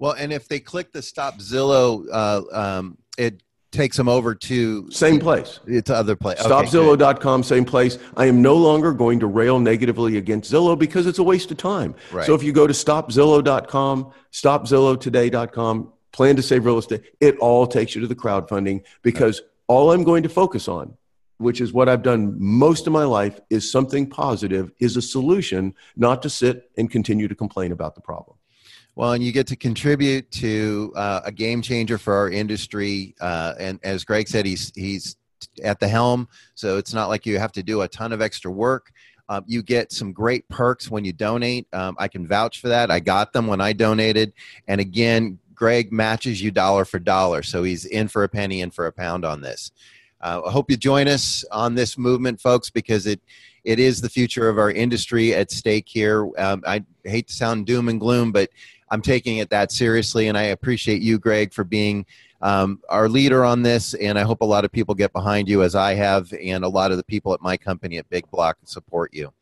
[0.00, 4.90] Well, and if they click the Stop Zillow, uh, um, it takes them over to
[4.90, 5.60] same place.
[5.66, 6.40] It's other place.
[6.40, 7.98] StopZillow.com, same place.
[8.16, 11.56] I am no longer going to rail negatively against Zillow because it's a waste of
[11.56, 11.94] time.
[12.10, 12.26] Right.
[12.26, 17.94] So if you go to StopZillow.com, StopZillowToday.com, plan to save real estate, it all takes
[17.94, 20.96] you to the crowdfunding because all I'm going to focus on
[21.40, 25.74] which is what I've done most of my life, is something positive, is a solution,
[25.96, 28.36] not to sit and continue to complain about the problem.
[28.94, 33.14] Well, and you get to contribute to uh, a game changer for our industry.
[33.20, 35.16] Uh, and as Greg said, he's he's
[35.64, 38.50] at the helm, so it's not like you have to do a ton of extra
[38.50, 38.92] work.
[39.30, 41.68] Um, you get some great perks when you donate.
[41.72, 42.90] Um, I can vouch for that.
[42.90, 44.32] I got them when I donated.
[44.66, 48.70] And again, Greg matches you dollar for dollar, so he's in for a penny, in
[48.70, 49.70] for a pound on this.
[50.20, 53.20] Uh, I hope you join us on this movement, folks, because it
[53.64, 56.30] it is the future of our industry at stake here.
[56.38, 58.48] Um, I hate to sound doom and gloom, but
[58.90, 62.06] I'm taking it that seriously, and I appreciate you, Greg, for being
[62.42, 63.94] um, our leader on this.
[63.94, 66.68] And I hope a lot of people get behind you, as I have, and a
[66.68, 69.32] lot of the people at my company at Big Block support you.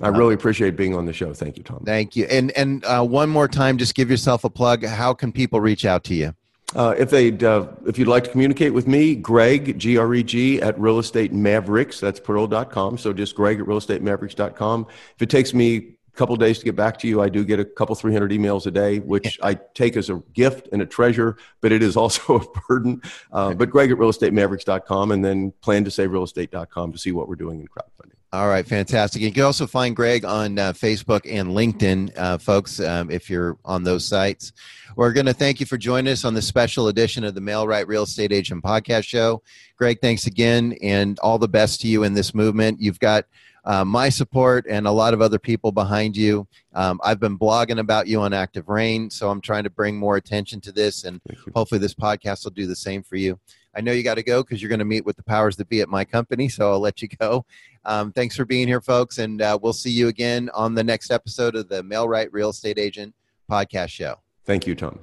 [0.00, 1.32] I really appreciate being on the show.
[1.32, 1.84] Thank you, Tom.
[1.84, 2.24] Thank you.
[2.24, 4.84] And and uh, one more time, just give yourself a plug.
[4.84, 6.34] How can people reach out to you?
[6.74, 10.22] Uh, if they uh, if you'd like to communicate with me, Greg G R E
[10.22, 12.00] G at Real Estate Mavericks.
[12.00, 12.98] That's pearl.com.
[12.98, 14.86] So just Greg at Real Estate Mavericks.com.
[15.16, 17.64] If it takes me couple days to get back to you, I do get a
[17.64, 21.36] couple three hundred emails a day, which I take as a gift and a treasure,
[21.60, 23.02] but it is also a burden.
[23.32, 26.98] Uh, but Greg at Real Estate Mavericks.com, and then plan to save real estate.com to
[26.98, 28.14] see what we're doing in crowdfunding.
[28.34, 29.22] All right, fantastic.
[29.22, 33.56] You can also find Greg on uh, Facebook and LinkedIn, uh, folks, um, if you're
[33.64, 34.52] on those sites.
[34.96, 37.86] We're going to thank you for joining us on this special edition of the Mail-Right
[37.86, 39.44] Real Estate Agent Podcast Show.
[39.76, 42.80] Greg, thanks again, and all the best to you in this movement.
[42.80, 43.24] You've got
[43.64, 46.46] uh, my support and a lot of other people behind you.
[46.74, 50.16] Um, I've been blogging about you on Active Rain, so I'm trying to bring more
[50.16, 51.20] attention to this, and
[51.54, 53.38] hopefully, this podcast will do the same for you.
[53.76, 55.68] I know you got to go because you're going to meet with the powers that
[55.68, 57.44] be at my company, so I'll let you go.
[57.84, 61.10] Um, thanks for being here, folks, and uh, we'll see you again on the next
[61.10, 63.14] episode of the Mail-Right Real Estate Agent
[63.50, 64.16] Podcast Show.
[64.44, 65.00] Thank you, Tom.